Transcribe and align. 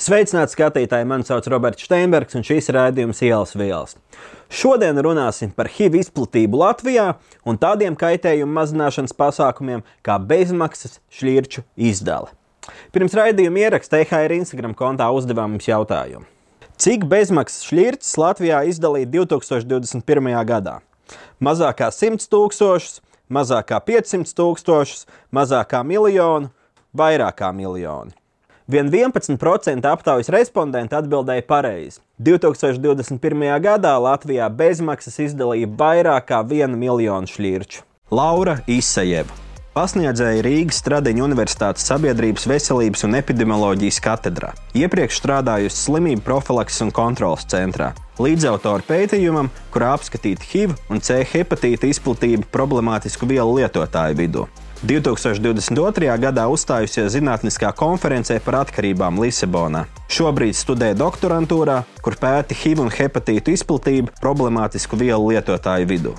Sveicināti 0.00 0.54
skatītāji! 0.54 1.04
Mani 1.04 1.26
sauc 1.28 1.44
Roberts 1.52 1.84
Steinbergs, 1.84 2.32
un 2.38 2.44
šīs 2.46 2.70
raidījums 2.72 3.18
Ielas 3.20 3.50
vielas. 3.52 3.98
Šodien 4.48 4.96
runāsim 5.04 5.50
par 5.52 5.68
HIV 5.68 5.98
izplatību 5.98 6.56
Latvijā 6.56 7.04
un 7.44 7.58
tādiem 7.60 7.98
kaitējumu 8.00 8.48
mazināšanas 8.56 9.12
pasākumiem 9.18 9.82
kā 10.00 10.14
bezmaksas 10.30 11.02
šķirču 11.12 11.66
izdale. 11.76 12.32
Pirms 12.96 13.12
raidījuma 13.18 13.60
ieraksta 13.66 14.00
EHR 14.00 14.32
Instagram 14.38 14.72
kontā 14.78 15.10
uzdevām 15.12 15.52
mums 15.52 15.68
jautājumu. 15.68 16.24
Cik 16.80 17.04
bezmaksas 17.10 17.66
šķirtas 17.68 18.14
Latvijā 18.22 18.62
izdalīja 18.72 19.10
2021. 19.18 20.30
gadā? 20.48 20.78
Mazākā 21.44 21.90
100 21.92 22.24
tūkstošus, 22.32 23.02
mazākā 23.28 23.82
500 23.84 24.32
tūkstošus, 24.32 25.04
mazākā 25.28 25.84
miljonu, 25.84 26.48
vairākā 26.96 27.52
miljonu. 27.52 28.16
Vien 28.70 28.86
11% 28.86 29.82
aptaujas 29.90 30.28
respondenti 30.30 30.94
atbildēja 30.94 31.42
pareizi. 31.42 31.98
2021. 32.22 33.48
gadā 33.64 33.96
Latvijā 33.98 34.46
bezmaksas 34.46 35.18
izdalīja 35.24 35.66
vairāk 35.80 36.28
kā 36.28 36.38
1 36.46 36.76
miljonu 36.78 37.26
šķirču. 37.26 37.82
Laura 38.14 38.60
Isajeva. 38.70 39.34
Pasniedzēja 39.74 40.44
Rīgas 40.46 40.78
Stradiņa 40.84 41.26
Universitātes 41.26 41.88
Sabiedrības 41.90 42.46
veselības 42.46 43.02
un 43.08 43.18
epidemioloģijas 43.18 44.00
katedrā. 44.06 44.52
Iepriekš 44.78 45.18
strādājusi 45.18 45.82
slimību 45.88 46.22
profilakses 46.30 46.86
un 46.86 46.94
kontrolas 46.94 47.50
centrā. 47.50 47.90
Līdzautori 48.22 48.86
pētījumam, 48.86 49.50
kurā 49.74 49.96
apskatīta 49.98 50.46
HIV 50.46 50.78
un 50.90 51.02
C 51.02 51.24
hepatīta 51.26 51.90
izplatība 51.90 52.46
problemātisku 52.54 53.26
vielu 53.30 53.58
lietotāju 53.58 54.22
vidū. 54.22 54.46
2022. 54.80 56.08
gadā 56.22 56.46
uzstājusies 56.48 57.12
zinātniskā 57.12 57.68
konferencē 57.76 58.38
par 58.40 58.62
atkarībām 58.62 59.20
Lisabonā. 59.20 59.84
Šobrīd 60.08 60.56
studē 60.56 60.94
doktorantūrā, 60.96 61.82
kur 62.00 62.16
pēta 62.16 62.56
HIV 62.56 62.86
un 62.86 62.92
hepatītu 62.94 63.52
izplatību 63.52 64.16
problemātisku 64.22 64.96
vielu 64.96 65.34
lietotāju 65.34 65.90
vidū. 65.90 66.14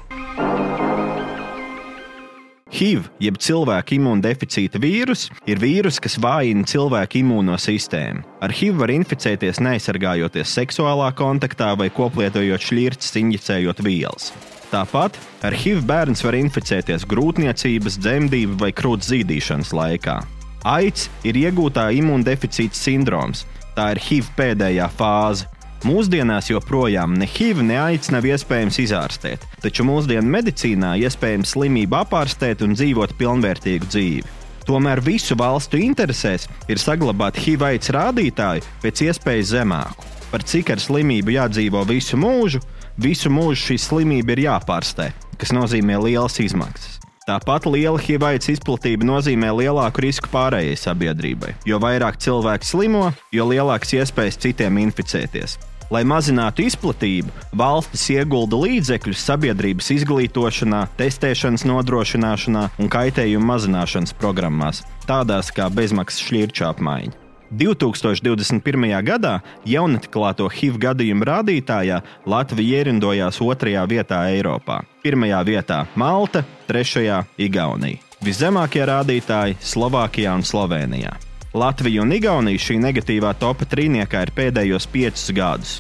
HIV, 2.72 3.10
jeb 3.20 3.42
cilvēka 3.42 3.98
imūndeficīta 3.98 4.80
vīrus, 4.80 5.26
ir 5.50 5.60
vīrus, 5.60 5.98
kas 6.00 6.16
vājina 6.22 6.64
cilvēka 6.64 7.20
imūno 7.20 7.58
sistēmu. 7.60 8.24
Ar 8.46 8.54
HIV 8.56 8.80
var 8.80 8.94
inficēties 8.94 9.60
neaizsargājoties 9.60 10.56
seksuālā 10.56 11.12
kontaktā 11.18 11.74
vai 11.78 11.90
koplietojot 11.92 12.70
šķirtas, 12.70 13.18
injicējot 13.26 13.84
vielas. 13.84 14.32
Tāpat 14.72 15.18
ar 15.44 15.56
HIV 15.58 15.84
bērns 15.84 16.24
var 16.24 16.38
inficēties 16.40 17.04
grūtniecības, 17.12 17.98
dzemdību 18.00 18.56
vai 18.62 18.72
krūts 18.72 19.10
zīdīšanas 19.12 19.74
laikā. 19.76 20.22
AIDS 20.64 21.10
ir 21.28 21.40
iegūtā 21.42 21.90
imūndeficīta 21.98 22.78
sindroms. 22.78 23.44
Tā 23.76 23.90
ir 23.96 24.00
HIV 24.06 24.30
pēdējā 24.38 24.88
fāze. 24.96 25.50
Mūsdienās 25.84 26.52
joprojām 26.52 27.16
ne 27.18 27.26
HIV, 27.26 27.64
ne 27.66 27.80
AIDS 27.82 28.12
nav 28.14 28.28
iespējams 28.30 28.78
izārstēt, 28.84 29.44
taču 29.64 29.84
mūsdienu 29.88 30.30
medicīnā 30.30 30.94
iespējams 31.02 31.56
slimību 31.56 31.98
apārstēt 32.04 32.62
un 32.62 32.78
dzīvot 32.78 33.16
pilnvērtīgu 33.18 33.90
dzīvi. 33.90 34.36
Tomēr 34.68 35.02
visu 35.04 35.36
valstu 35.36 35.82
interesēs 35.82 36.46
ir 36.70 36.80
saglabāt 36.80 37.40
HIV 37.42 37.66
aids 37.72 37.92
rādītāju 37.92 38.68
pēc 38.84 39.08
iespējas 39.08 39.56
zemāku. 39.56 40.06
Par 40.32 40.46
cik 40.48 40.70
ar 40.72 40.80
slimību 40.80 41.34
jādzīvo 41.34 41.82
visu 41.90 42.20
mūžu, 42.22 42.62
visu 42.98 43.32
mūžu 43.32 43.60
šī 43.68 43.78
slimība 43.80 44.36
ir 44.36 44.46
jāpārstē, 44.48 45.12
kas 45.40 45.54
nozīmē 45.56 46.00
lielas 46.02 46.40
izmaksas. 46.44 47.02
Tāpat 47.22 47.68
liela 47.70 48.00
HIV 48.02 48.26
aids 48.32 48.50
izplatība 48.50 49.06
nozīmē 49.06 49.52
lielāku 49.54 50.02
risku 50.08 50.32
pārējai 50.34 50.74
sabiedrībai. 50.80 51.54
Jo 51.70 51.78
vairāk 51.80 52.18
cilvēku 52.20 52.66
slimo, 52.66 53.04
jo 53.32 53.46
lielāks 53.46 53.94
iespējas 53.94 54.42
citiem 54.42 54.82
inficēties. 54.82 55.60
Lai 55.92 56.02
mazinātu 56.08 56.64
izplatību, 56.66 57.30
valstis 57.62 58.08
iegulda 58.16 58.58
līdzekļus 58.64 59.26
sabiedrības 59.28 59.92
izglītošanā, 60.00 60.86
testēšanas 60.98 61.68
nodrošināšanā 61.68 62.68
un 62.80 62.92
kaitējumu 62.92 63.52
mazināšanas 63.54 64.16
programmās, 64.18 64.86
tādās 65.08 65.52
kā 65.54 65.68
bezmaksas 65.70 66.24
šķirču 66.26 66.70
apmaiņa. 66.72 67.21
2021. 67.52 69.04
gadā 69.04 69.34
jaunatklāto 69.68 70.48
HIV 70.52 70.80
gadījumu 70.86 71.28
rādītājā 71.28 72.00
Latvija 72.26 72.82
ierindojās 72.82 73.42
otrajā 73.44 73.84
vietā 73.90 74.24
Eiropā. 74.32 74.82
Pirmajā 75.04 75.44
vietā 75.48 75.84
Malta, 75.96 76.46
trešajā 76.70 77.24
Igaunija. 77.38 78.00
Viszemākie 78.22 78.84
rādītāji 78.86 79.58
Slovākijā 79.66 80.36
un 80.38 80.46
Slovenijā. 80.46 81.16
Latvija 81.58 82.04
un 82.06 82.14
Igaunija 82.16 82.62
šī 82.62 82.78
negatīvā 82.80 83.34
topa 83.42 83.66
trīniekā 83.68 84.22
ir 84.28 84.36
pēdējos 84.38 84.88
piecus 84.94 85.32
gadus. 85.36 85.80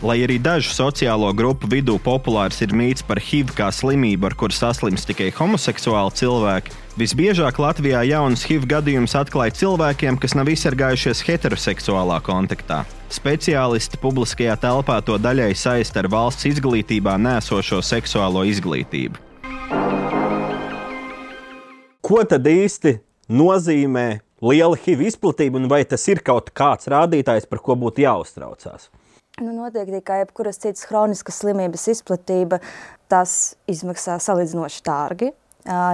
Lai 0.00 0.14
arī 0.24 0.38
dažu 0.40 0.70
sociālo 0.72 1.28
grupu 1.36 1.68
vidū 1.68 1.98
populārs 2.00 2.62
ir 2.64 2.70
mīts 2.72 3.04
par 3.04 3.18
HIV 3.20 3.50
kā 3.52 3.66
slimību, 3.68 4.30
ar 4.30 4.34
kuru 4.40 4.54
saslims 4.56 5.02
tikai 5.04 5.26
homoseksuāli 5.36 6.14
cilvēki, 6.16 6.72
visbiežāk 6.96 7.58
Latvijā 7.60 8.00
jaunus 8.08 8.46
HIV 8.48 8.64
gadījumus 8.70 9.12
atklāja 9.20 9.52
cilvēkiem, 9.58 10.16
kas 10.16 10.32
nav 10.38 10.48
izsargājušies 10.48 11.20
heteroseksuālā 11.26 12.16
kontaktā. 12.24 12.78
Speciālisti 13.12 14.00
publiskajā 14.00 14.54
telpā 14.62 14.96
to 15.04 15.18
daļai 15.20 15.50
saista 15.52 16.00
ar 16.00 16.08
valsts 16.08 16.48
izglītībā 16.48 17.18
nēsošo 17.20 17.82
seksuālo 17.84 18.46
izglītību. 18.48 19.20
Ko 22.00 22.22
tad 22.24 22.48
īsti 22.48 22.94
nozīmē 23.28 24.06
liela 24.48 24.80
HIV 24.80 25.04
izplatība, 25.12 25.60
un 25.60 25.68
vai 25.68 25.82
tas 25.84 26.08
ir 26.08 26.24
kaut 26.24 26.48
kāds 26.56 26.88
rādītājs, 26.88 27.44
par 27.52 27.60
ko 27.60 27.76
būtu 27.76 28.08
jāuztraucās? 28.08 28.88
Nu, 29.40 29.54
noteikti, 29.56 30.02
kā 30.04 30.20
jebkuras 30.20 30.60
citas 30.60 30.84
chroniskas 30.88 31.40
slimības 31.40 31.86
izplatība, 31.94 32.60
tas 33.08 33.54
izmaksā 33.70 34.18
salīdzinoši 34.20 34.82
dārgi 34.86 35.30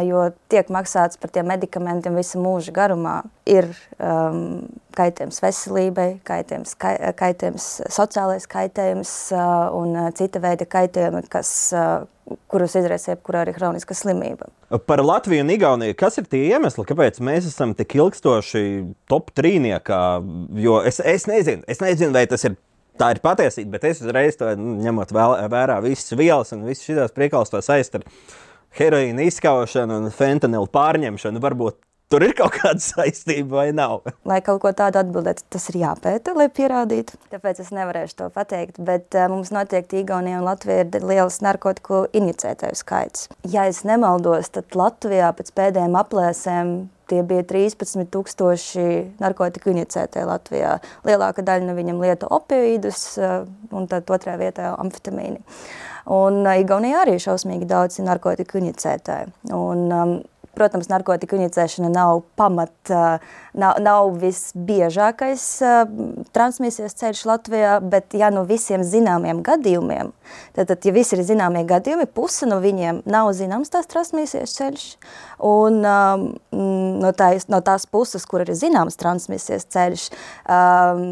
jo 0.06 0.30
tiek 0.50 0.68
maksāts 0.70 1.18
par 1.18 1.30
tiem 1.30 1.46
medikamentiem 1.50 2.16
visa 2.16 2.38
mūža 2.38 2.72
garumā. 2.74 3.22
Ir 3.46 3.68
um, 3.98 4.66
kaitējums 4.96 5.40
veselībai, 5.42 6.08
kaitējums, 6.26 6.74
kaitējums 7.18 7.66
sociālais 7.92 8.46
kaitējums 8.50 9.14
uh, 9.34 9.70
un 9.76 9.96
cita 10.16 10.40
veida 10.42 10.66
kaitējumi, 10.66 11.24
kas, 11.30 11.50
uh, 11.74 12.36
kurus 12.50 12.76
izraisa 12.78 13.12
jebkurā 13.14 13.44
arī 13.44 13.54
hroniska 13.58 13.94
slimība. 13.94 14.48
Par 14.86 15.02
Latviju 15.04 15.44
un 15.44 15.52
Igauniju, 15.54 15.94
kas 15.98 16.18
ir 16.18 16.26
tie 16.30 16.42
iemesli, 16.48 16.86
kāpēc 16.86 17.20
mēs 17.22 17.46
esam 17.50 17.74
tik 17.78 17.94
ilgstoši 17.98 18.64
top 19.10 19.30
trīniekā? 19.36 20.00
Jo 20.62 20.80
es, 20.86 20.98
es 21.02 21.28
nezinu, 21.30 21.66
es 21.70 21.82
nezinu, 21.82 22.14
vai 22.16 22.26
tas 22.30 22.46
ir 22.48 22.56
tā 23.00 23.12
ir 23.14 23.22
patiesība, 23.24 23.76
bet 23.76 23.86
es 23.90 24.02
uzreiz 24.04 24.38
to 24.40 24.50
nu, 24.58 24.76
ņemot 24.84 25.14
vērā 25.14 25.78
visas 25.84 26.16
vielas 26.18 26.52
un 26.56 26.66
visas 26.68 26.86
šīs 26.88 27.16
priekals 27.16 27.52
to 27.52 27.62
saist 27.64 27.98
ar 27.98 28.06
heroīna 28.76 29.26
izskaušanu 29.30 30.00
un 30.02 30.14
fentanilu 30.14 30.68
pārņemšanu. 30.72 31.42
Varbūt 31.42 31.78
tur 32.12 32.24
ir 32.26 32.34
kaut 32.38 32.54
kāda 32.56 32.82
saistība 32.82 33.60
vai 33.60 33.68
nav. 33.76 34.06
Lai 34.28 34.40
kaut 34.44 34.62
ko 34.62 34.72
tādu 34.76 35.00
atbildētu, 35.02 35.46
tas 35.52 35.68
ir 35.72 35.80
jāpēta, 35.82 36.34
lai 36.38 36.48
pierādītu. 36.52 37.18
Tāpēc 37.32 37.62
es 37.64 37.72
nevarēšu 37.74 38.20
to 38.20 38.28
pateikt. 38.34 38.80
Bet 38.86 39.16
uh, 39.16 39.28
mums 39.32 39.52
noteikti 39.54 40.02
Igaunijā 40.02 40.40
un 40.40 40.46
Latvijā 40.46 40.84
ir 40.86 41.06
liels 41.06 41.40
narkotiku 41.44 42.04
injicētāju 42.16 42.78
skaits. 42.78 43.30
Ja 43.50 43.66
es 43.70 43.82
nemaldos, 43.88 44.52
tad 44.54 44.76
Latvijā 44.78 45.32
pēc 45.36 45.50
pēdējiem 45.56 45.98
aplēsēm 46.02 46.76
tie 47.06 47.22
bija 47.22 47.44
13,000 47.46 49.18
narkotiku 49.22 49.70
injicētāji 49.74 50.26
Latvijā. 50.26 50.76
Lielākā 51.06 51.44
daļa 51.46 51.68
no 51.68 51.74
viņiem 51.78 52.00
lieta 52.02 52.30
opioīdus, 52.38 53.02
uh, 53.20 53.42
un 53.74 53.90
tad 53.90 54.10
otrajā 54.10 54.38
vietā 54.40 54.72
amfetamīnu. 54.74 55.42
Un 56.16 56.42
uh, 56.44 56.54
Igaunijā 56.62 57.02
arī 57.02 57.18
šausmīgi 57.22 57.66
daudz 57.70 57.98
narkotiku 58.02 58.60
unicētāju. 58.62 59.32
Un, 59.54 59.86
um, 59.90 60.16
protams, 60.56 60.88
narkotiku 60.90 61.36
unicēšana 61.38 61.90
nav 61.92 62.22
pamat, 62.38 62.74
nav, 63.56 63.78
nav 63.82 64.10
visbiežākais 64.22 65.44
transmisijas 66.36 66.96
ceļš 67.00 67.24
Latvijā, 67.30 67.76
bet 67.84 68.16
ja 68.16 68.30
no 68.34 68.46
visiem 68.48 68.84
zināmiem 68.86 69.42
gadījumiem, 69.46 70.12
tad, 70.56 70.70
tad 70.72 70.88
ja 70.88 70.94
visi 70.96 71.16
ir 71.16 71.24
zināmie 71.26 71.66
gadījumi, 71.68 72.08
puse 72.08 72.48
no 72.48 72.60
viņiem 72.64 73.02
nav 73.08 73.32
zināms 73.36 73.72
tās 73.72 73.88
transmisijas 73.90 74.56
ceļš. 74.56 74.88
Un 75.46 75.82
um, 75.84 76.26
no, 77.02 77.12
tā, 77.16 77.34
no 77.52 77.60
tās 77.64 77.86
puses, 77.90 78.24
kur 78.28 78.46
ir 78.46 78.54
zināms 78.56 78.98
transmisijas 79.00 79.68
ceļš, 79.72 80.08
um, 80.48 81.06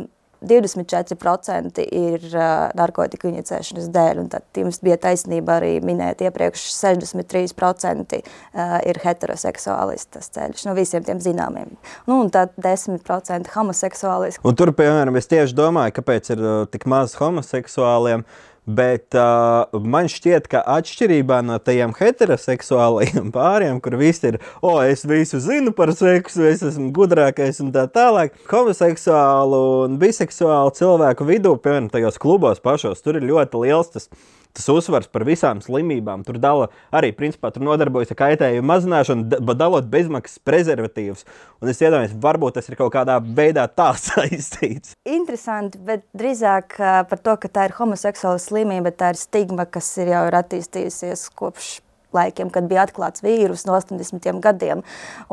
24% 0.49 1.85
ir 1.85 2.25
uh, 2.31 2.71
narkotiku 2.79 3.31
inicēšanas 3.31 3.91
dēļ, 3.95 4.23
un 4.23 4.31
tad 4.33 4.61
jums 4.61 4.81
bija 4.85 4.99
taisnība 5.01 5.59
arī 5.59 5.75
minēt 5.85 6.25
iepriekš 6.25 6.67
63% 6.77 8.19
uh, 8.21 8.79
ir 8.87 9.01
heteroseksuālistas 9.05 10.33
ceļš, 10.37 10.65
no 10.69 10.77
visiem 10.79 11.05
tiem 11.07 11.23
zināmiem. 11.25 11.75
Nu, 12.09 12.21
un 12.23 12.33
tad 12.35 12.55
10% 12.61 13.53
homoseksuālisti. 13.55 14.45
Un 14.45 14.59
tur, 14.59 14.75
piemēram, 14.77 15.21
es 15.21 15.31
tieši 15.31 15.57
domāju, 15.59 15.99
kāpēc 16.01 16.35
ir 16.35 16.43
uh, 16.45 16.57
tik 16.71 16.89
maz 16.91 17.17
homoseksuāliem, 17.21 18.27
Bet 18.65 19.13
uh, 19.13 19.69
man 19.85 20.07
šķiet, 20.09 20.47
ka 20.49 20.63
atšķirībā 20.79 21.43
no 21.45 21.59
tajiem 21.61 21.93
heteroseksuālajiem 21.99 23.29
pāriem, 23.37 23.81
kur 23.85 23.99
visi 24.01 24.31
ir, 24.31 24.39
o, 24.63 24.71
oh, 24.71 24.79
es 24.81 25.05
visu 25.09 25.41
zinu 25.45 25.75
par 25.77 25.93
seksu, 25.93 26.47
es 26.49 26.65
esmu 26.65 26.89
gudrākais 26.97 27.61
un 27.61 27.75
tā 27.75 27.85
tālāk, 27.93 28.39
homoseksuālu 28.49 29.61
un 29.85 29.99
biseksuālu 30.01 30.73
cilvēku 30.79 31.29
vidū, 31.29 31.59
piemēram, 31.61 31.91
tajos 31.93 32.17
klubos 32.23 32.65
pašos, 32.65 33.05
tur 33.05 33.21
ir 33.21 33.29
ļoti 33.29 33.61
liels 33.67 33.93
tas 33.93 34.09
tas 34.55 34.69
uzsvars 34.71 35.11
par 35.13 35.27
visām 35.27 35.61
slimībām. 35.65 36.23
Tur 36.27 36.39
dala 36.43 36.71
arī, 36.95 37.11
principā, 37.17 37.51
tur 37.55 37.65
nodarbojas 37.67 38.15
ar 38.15 38.21
kaitējumu 38.23 38.69
mazināšanu, 38.71 39.41
dalot 39.53 39.89
bezmaksas 39.91 40.41
prezervatīvus. 40.47 41.25
Un 41.63 41.73
es 41.73 41.83
iedomājos, 41.83 42.15
varbūt 42.23 42.59
tas 42.59 42.71
ir 42.71 42.79
kaut 42.79 42.93
kādā 42.95 43.19
veidā 43.23 43.67
tā 43.71 43.91
saistīts. 44.07 44.95
Interesanti, 45.05 45.81
bet 45.83 46.07
drīzāk 46.17 46.79
par 46.79 47.25
to, 47.25 47.39
ka 47.43 47.51
tā 47.51 47.69
ir 47.69 47.79
homoseksuāla 47.79 48.43
slimība, 48.43 48.95
tā 48.95 49.15
ir 49.15 49.21
stigma, 49.21 49.67
kas 49.67 49.91
ir 50.03 50.15
jau 50.15 50.27
ir 50.31 50.39
attīstījusies 50.43 51.29
kopš 51.35 51.79
laikiem, 52.15 52.51
kad 52.55 52.69
bija 52.71 52.85
atklāts 52.87 53.25
vīrus 53.25 53.67
no 53.67 53.75
80 53.75 54.39
gadiem. 54.45 54.85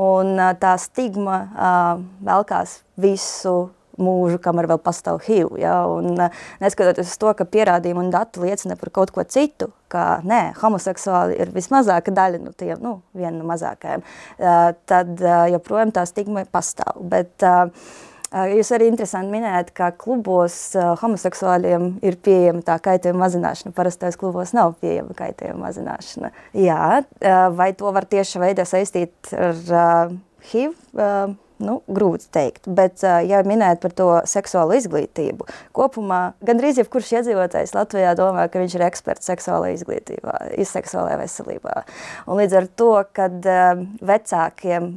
Un 0.01 0.33
tā 0.61 0.73
stigma 0.81 1.37
uh, 1.45 2.01
velkās 2.25 2.79
visu 3.01 3.69
mūžu, 3.99 4.39
kamēr 4.43 4.69
vēl 4.71 4.79
pastāv 4.83 5.21
HIV. 5.25 5.55
Ja? 5.61 5.75
Un, 5.89 6.13
eh, 6.19 6.43
neskatoties 6.63 7.11
uz 7.11 7.17
to, 7.21 7.31
ka 7.37 7.47
pierādījumi 7.47 8.05
un 8.05 8.11
dati 8.13 8.43
liecina 8.43 8.77
par 8.79 8.93
kaut 8.93 9.11
ko 9.15 9.23
citu, 9.23 9.71
ka 9.91 10.21
nē, 10.27 10.53
homoseksuāli 10.61 11.39
ir 11.41 11.51
vismazākā 11.55 12.13
daļa 12.15 12.39
no 12.43 12.53
tiem, 12.55 12.77
nu, 12.81 13.01
viena 13.17 13.35
no 13.37 13.47
mazākajām, 13.49 14.05
uh, 14.05 14.71
tad 14.87 15.19
uh, 15.19 15.43
joprojām 15.51 15.91
tā 15.95 16.05
stigma 16.07 16.45
pastāv. 16.47 17.01
Bet, 17.11 17.43
Jūs 18.31 18.69
arī 18.71 18.85
interesanti 18.87 19.27
minējāt, 19.27 19.73
ka 19.75 19.89
klubos 19.99 20.53
homoseksuāļiem 21.01 21.97
ir 22.07 22.15
pieejama 22.23 22.63
tā 22.63 22.77
kaitējuma 22.79 23.25
mazināšana. 23.25 23.73
Parastais 23.75 24.15
klubos 24.15 24.53
nav 24.55 24.77
pieejama 24.79 25.11
kaitējuma 25.17 25.65
mazināšana. 25.65 26.31
Jā, 26.55 27.01
vai 27.59 27.73
to 27.75 27.91
var 27.91 28.07
tieši 28.07 28.39
veidā 28.39 28.63
saistīt 28.63 29.33
ar 29.35 29.59
HIV? 30.47 30.79
Nu, 31.61 31.77
grūti 31.91 32.27
teikt, 32.33 32.65
bet, 32.65 33.03
ja 33.03 33.41
minēt 33.45 33.81
par 33.83 33.93
to 33.97 34.07
seksuālo 34.29 34.75
izglītību, 34.79 35.45
kopumā 35.77 36.21
gandrīz 36.45 36.81
jebkurš 36.81 37.13
iedzīvotājs 37.19 37.75
Latvijā 37.77 38.15
domā, 38.17 38.47
ka 38.49 38.61
viņš 38.63 38.77
ir 38.77 38.85
eksperts 38.87 39.29
seksuālajā 39.29 39.77
izglītībā, 39.77 40.37
seksuālajā 40.71 41.19
veselībā. 41.21 41.75
Un 42.25 42.41
līdz 42.41 42.57
ar 42.61 42.69
to, 42.81 42.91
kad 43.17 43.49
vecākiem 44.11 44.91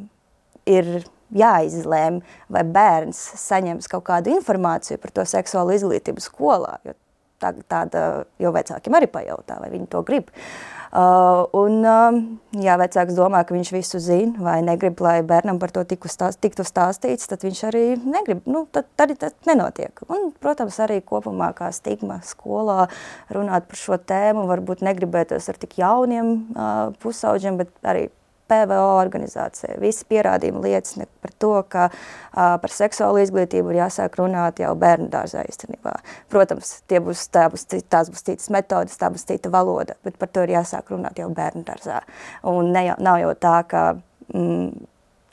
ir 0.73 0.93
jāizlēm, 1.35 2.21
vai 2.53 2.67
bērns 2.77 3.21
saņems 3.41 3.91
kaut 3.91 4.07
kādu 4.09 4.33
informāciju 4.39 5.01
par 5.03 5.13
to 5.17 5.25
seksuālo 5.29 5.75
izglītību 5.77 6.23
skolā, 6.25 6.79
jo 6.87 6.95
tā, 7.43 7.53
tāda, 7.69 8.07
jo 8.41 8.55
vecākiem 8.55 8.97
arī 8.97 9.11
pajautā, 9.11 9.59
vai 9.61 9.73
viņi 9.75 9.91
to 9.93 10.05
grib. 10.07 10.31
Uh, 10.31 10.75
un, 10.95 11.81
uh, 11.83 12.19
ja 12.63 12.77
vecāks 12.79 13.17
domā, 13.19 13.41
ka 13.43 13.55
viņš 13.57 13.71
visu 13.75 13.99
zina, 13.99 14.39
vai 14.47 14.61
negrib, 14.63 15.01
lai 15.03 15.17
bērnam 15.27 15.59
par 15.59 15.73
to 15.75 15.83
stāst, 16.07 16.39
tiktu 16.39 16.63
stāstīts, 16.63 17.27
tad 17.27 17.43
viņš 17.43 17.63
arī 17.67 17.85
negrib. 17.99 18.45
Nu, 18.47 18.63
tad, 18.71 18.87
tad 18.95 19.11
tas 19.19 19.35
nenotiek. 19.49 20.05
Un, 20.07 20.31
protams, 20.39 20.79
arī 20.85 21.01
kopumā 21.03 21.51
kā 21.59 21.73
stigma 21.75 22.21
skolā 22.23 22.87
runāt 23.35 23.67
par 23.67 23.81
šo 23.81 23.99
tēmu 23.99 24.47
varbūt 24.47 24.87
negribētos 24.87 25.51
ar 25.51 25.59
tik 25.59 25.81
jauniem 25.83 26.31
uh, 26.55 26.93
pusauģiem, 27.03 27.59
bet 27.59 27.75
arī 27.83 28.07
PVO 28.51 28.97
organizācija. 29.01 29.79
Visi 29.81 30.05
pierādījumi 30.11 30.63
liecina 30.67 31.07
par 31.25 31.35
to, 31.41 31.53
ka 31.71 31.87
uh, 31.91 32.57
par 32.63 32.73
seksuālu 32.73 33.23
izglītību 33.25 33.73
ir 33.73 33.81
jāsāk 33.83 34.19
runāt 34.21 34.61
jau 34.63 34.73
bērnu 34.79 35.09
dārzā 35.13 35.45
īstenībā. 35.49 35.95
Protams, 36.33 36.75
būs, 36.91 37.29
tā 37.33 37.47
būs, 37.53 37.69
tās 37.91 38.11
būs 38.13 38.27
citas 38.27 38.51
metodas, 38.55 38.99
tā 39.01 39.11
būs 39.15 39.27
cita 39.29 39.53
valoda, 39.53 39.97
bet 40.05 40.19
par 40.21 40.33
to 40.33 40.45
ir 40.45 40.57
jāsāk 40.59 40.93
runāt 40.93 41.21
jau 41.23 41.31
bērnu 41.35 41.65
dārzā. 41.69 42.03
Un 42.51 42.75
ne, 42.75 42.91
nav 42.99 43.23
jau 43.23 43.33
tā, 43.41 43.57
ka 43.71 43.87
mm, 44.33 44.85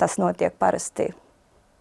tas 0.02 0.18
notiek 0.22 0.56
parasti 0.60 1.12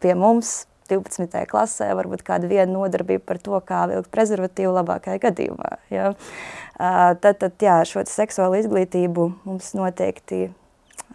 pie 0.01 0.17
mums, 0.19 0.65
12. 0.91 1.47
klasē, 1.47 1.93
varbūt 1.95 2.25
kāda 2.27 2.49
viena 2.51 2.73
nodarbība 2.73 3.23
par 3.29 3.39
to, 3.43 3.59
kā 3.67 3.85
vilkt 3.91 4.11
prezervatīvu 4.11 4.73
labākajā 4.75 5.23
gadījumā. 5.23 5.77
Ja? 5.93 6.13
Tad, 6.81 7.37
tad 7.39 7.63
jā, 7.63 7.77
šo 7.87 8.03
seksuālu 8.09 8.59
izglītību 8.63 9.29
mums 9.45 9.71
noteikti 9.79 10.49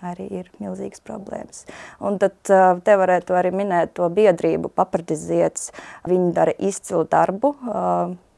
arī 0.03 0.27
ir 0.41 0.51
milzīgas 0.59 1.03
problēmas. 1.05 1.63
Un 2.03 2.19
tad 2.21 2.35
te 2.43 2.99
varētu 2.99 3.37
arī 3.37 3.53
minēt 3.55 3.95
to 3.95 4.09
biedrību 4.11 4.73
papardizietis. 4.75 5.71
Viņi 6.09 6.33
dara 6.35 6.55
izcilu 6.59 7.05
darbu, 7.09 7.53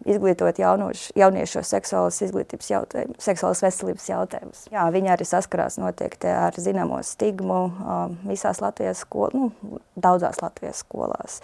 izglītot 0.07 0.59
jaunoš, 0.62 1.07
jauniešos 1.18 1.71
seksuālas 1.74 2.19
izglītības 2.24 2.69
jautājumus, 2.71 3.19
seksuālas 3.24 3.63
veselības 3.65 4.06
jautājumus. 4.12 4.63
Jā, 4.71 4.86
viņi 4.94 5.12
arī 5.13 5.27
saskarās 5.27 5.80
noteikti 5.81 6.30
ar 6.31 6.56
zināmo 6.62 7.01
stigmu 7.04 7.59
visās 8.27 8.62
Latvijas 8.63 9.04
skolās, 9.04 9.36
nu, 9.36 9.81
daudzās 10.00 10.39
Latvijas 10.44 10.83
skolās. 10.86 11.42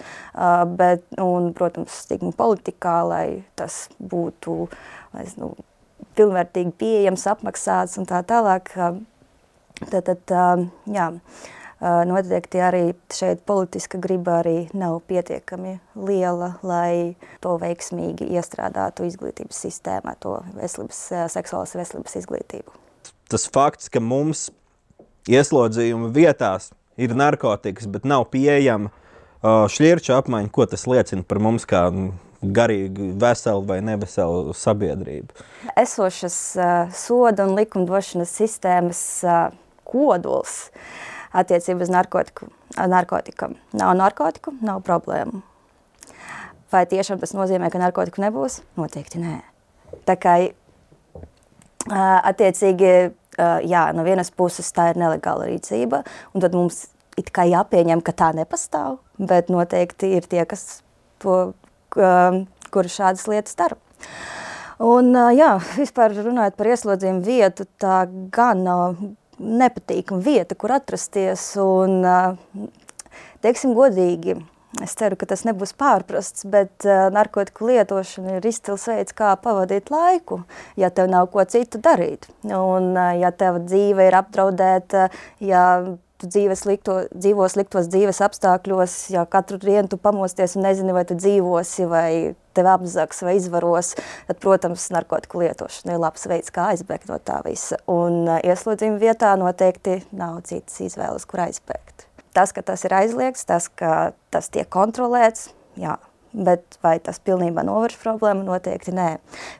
Bet, 0.78 1.06
un, 1.20 1.52
protams, 1.58 2.04
stigmu 2.06 2.32
politikā, 2.38 3.02
lai 3.10 3.28
tas 3.60 3.88
būtu, 4.00 4.68
nezinu, 5.18 5.54
pilnvērtīgi 6.18 6.76
pieejams, 6.78 7.26
apmaksāts 7.32 7.98
un 8.00 8.08
tā 8.10 8.22
tālāk 8.28 8.76
Tad, 9.82 10.06
tad 10.06 10.34
jā, 10.94 11.08
noteikti 12.08 12.62
arī 12.64 12.84
šeit 13.14 13.42
politiska 13.48 14.00
griba 14.02 14.40
arī 14.42 14.68
nav 14.78 15.00
pietiekami 15.10 15.80
liela, 15.98 16.54
lai 16.64 17.16
to 17.44 17.58
veiksmīgi 17.62 18.30
iestrādātu 18.38 19.08
izglītības 19.10 19.64
sistēmā, 19.66 20.16
to 20.24 20.38
veselības, 20.56 21.02
seksuālas 21.34 21.76
veselības 21.76 22.20
izglītību. 22.22 22.78
Tas 23.32 23.48
fakts, 23.50 23.90
ka 23.92 24.00
mums 24.04 24.50
ieslodzījuma 25.28 26.12
vietās 26.16 26.72
ir 27.00 27.16
narkotikas, 27.18 27.90
bet 27.90 28.06
nav 28.08 28.28
pieejama 28.32 28.94
šķirču 29.44 30.14
apmaiņa, 30.16 30.52
ko 30.54 30.68
tas 30.72 30.86
liecina 30.88 31.26
par 31.28 31.42
mums 31.44 31.66
kā 31.68 31.88
garīgi 32.44 33.14
veselu 33.20 33.64
vai 33.68 33.80
neveselu 33.84 34.54
sabiedrību. 34.58 35.44
Esošas 35.80 36.38
uh, 36.60 36.94
soda 36.96 37.48
un 37.48 37.56
likumdošanas 37.58 38.34
sistēmas 38.36 39.02
uh, 39.24 39.46
kodols 39.94 40.58
attiecībā 41.34 41.86
uz 41.86 41.94
narkotiku, 41.94 42.50
narkotikam. 42.78 43.56
Nav 43.78 43.96
narkotiku, 44.02 44.54
nav 44.66 44.84
problēmu. 44.86 45.42
Vai 46.74 46.84
tiešām 46.90 47.22
tas 47.22 47.36
nozīmē, 47.38 47.70
ka 47.70 47.82
narkotiku 47.82 48.22
nebūs? 48.26 48.64
Noteikti 48.78 49.22
nē. 49.22 49.40
Tā 50.10 50.18
kā 50.18 50.36
attiecīgi, 52.34 52.94
jā, 53.70 53.84
no 53.94 54.06
vienas 54.06 54.34
puses 54.34 54.70
tā 54.74 54.90
ir 54.92 55.00
nelegāla 55.02 55.50
rīcība, 55.50 56.02
un 56.34 56.42
tad 56.42 56.58
mums 56.58 56.88
it 57.20 57.30
kā 57.34 57.46
jāpieņem, 57.46 58.02
ka 58.02 58.14
tā 58.18 58.32
nepastāv, 58.34 58.98
bet 59.22 59.52
noteikti 59.54 60.16
ir 60.18 60.26
tie, 60.30 60.42
kas 60.50 60.82
to, 61.22 61.54
kur 61.94 62.90
šādas 62.90 63.28
lietas 63.30 63.58
dara. 63.60 63.78
Un, 64.82 65.14
jā, 65.38 65.52
vispār 65.78 66.16
runājot 66.18 66.58
par 66.58 66.72
ieslodzījumu 66.74 67.22
vietu, 67.26 67.68
tā 67.78 68.08
gan 68.34 68.66
nepatīkama 69.44 70.24
vieta, 70.24 70.58
kur 70.60 70.74
atrasties. 70.76 71.46
Un, 71.62 72.02
teiksim, 73.44 73.74
godīgi, 73.78 74.38
es 74.84 74.96
ceru, 75.00 75.18
ka 75.20 75.28
tas 75.30 75.46
nebūs 75.48 75.76
pārprasts, 75.80 76.48
bet 76.50 76.88
narkotiku 77.14 77.70
lietošana 77.72 78.40
ir 78.40 78.48
izcils 78.50 78.88
veids, 78.90 79.16
kā 79.18 79.34
pavadīt 79.44 79.92
laiku, 79.94 80.44
ja 80.80 80.90
tev 80.90 81.12
nav 81.12 81.30
ko 81.34 81.46
citu 81.50 81.82
darīt. 81.84 82.30
Un, 82.48 82.94
ja 83.20 83.34
tev 83.36 83.62
dzīve 83.68 84.10
ir 84.10 84.18
apdraudēta, 84.24 85.10
ja 85.44 85.66
tu 86.24 86.30
dzīves 86.32 86.64
likto, 86.70 86.96
dzīvo 87.12 87.48
sliktos 87.52 87.90
dzīves 87.92 88.22
apstākļos, 88.24 88.96
ja 89.14 89.26
katru 89.30 89.60
dienu 89.62 89.92
tu 89.92 90.00
pamosties 90.00 90.56
un 90.58 90.64
nezini, 90.68 90.96
vai 90.96 91.04
tu 91.10 91.18
dzīvosi, 91.20 91.88
vai 91.92 92.10
tevi 92.56 92.72
apzags 92.72 93.24
vai 93.26 93.36
izvaros, 93.40 93.94
tad, 94.30 94.40
protams, 94.44 94.88
narkotiku 94.94 95.44
lietošana 95.44 95.98
ir 95.98 96.02
labs 96.04 96.28
veids, 96.30 96.54
kā 96.54 96.70
aizbēgt 96.72 97.10
no 97.12 97.20
tā 97.20 97.42
visa. 97.48 97.82
Un 97.92 98.24
uh, 98.28 98.40
ieslodzījuma 98.46 99.02
vietā 99.02 99.34
noteikti 99.40 100.00
nav 100.16 100.44
citas 100.48 100.80
izvēles, 100.86 101.28
kur 101.30 101.44
aizbēgt. 101.48 102.08
Tas, 102.34 102.54
ka 102.56 102.64
tas 102.66 102.86
ir 102.88 102.96
aizliegts, 102.98 103.46
tas, 103.50 103.68
ka 103.70 104.14
tas 104.34 104.50
tiek 104.54 104.70
kontrolēts, 104.74 105.52
jā, 105.78 105.98
bet 106.34 106.78
vai 106.84 106.98
tas 107.04 107.20
pilnībā 107.24 107.64
novērš 107.66 107.98
problēmu? 108.02 108.46
Noteikti 108.48 108.94
nē. 108.96 109.10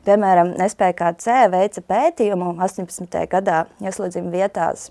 Piemēram, 0.06 0.54
SPKC 0.66 1.46
veica 1.54 1.84
pētījumu 1.88 2.54
18. 2.58 3.20
gadā 3.30 3.64
ieslodzījuma 3.84 4.34
vietās, 4.34 4.90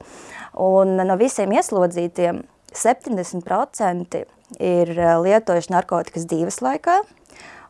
un 0.59 0.95
no 1.03 1.17
visiem 1.19 1.53
ieslodzītiem 1.55 2.43
70% 2.73 4.23
ir 4.59 4.93
eh, 4.97 5.11
lietojuši 5.21 5.73
narkotikas 5.73 6.27
dzīves 6.29 6.61
laikā, 6.63 7.01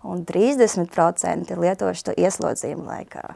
un 0.08 0.24
30% 0.28 1.52
ir 1.52 1.66
lietojuši 1.66 2.08
to 2.10 2.16
ieslodzījumu 2.20 2.88
laikā. 2.88 3.34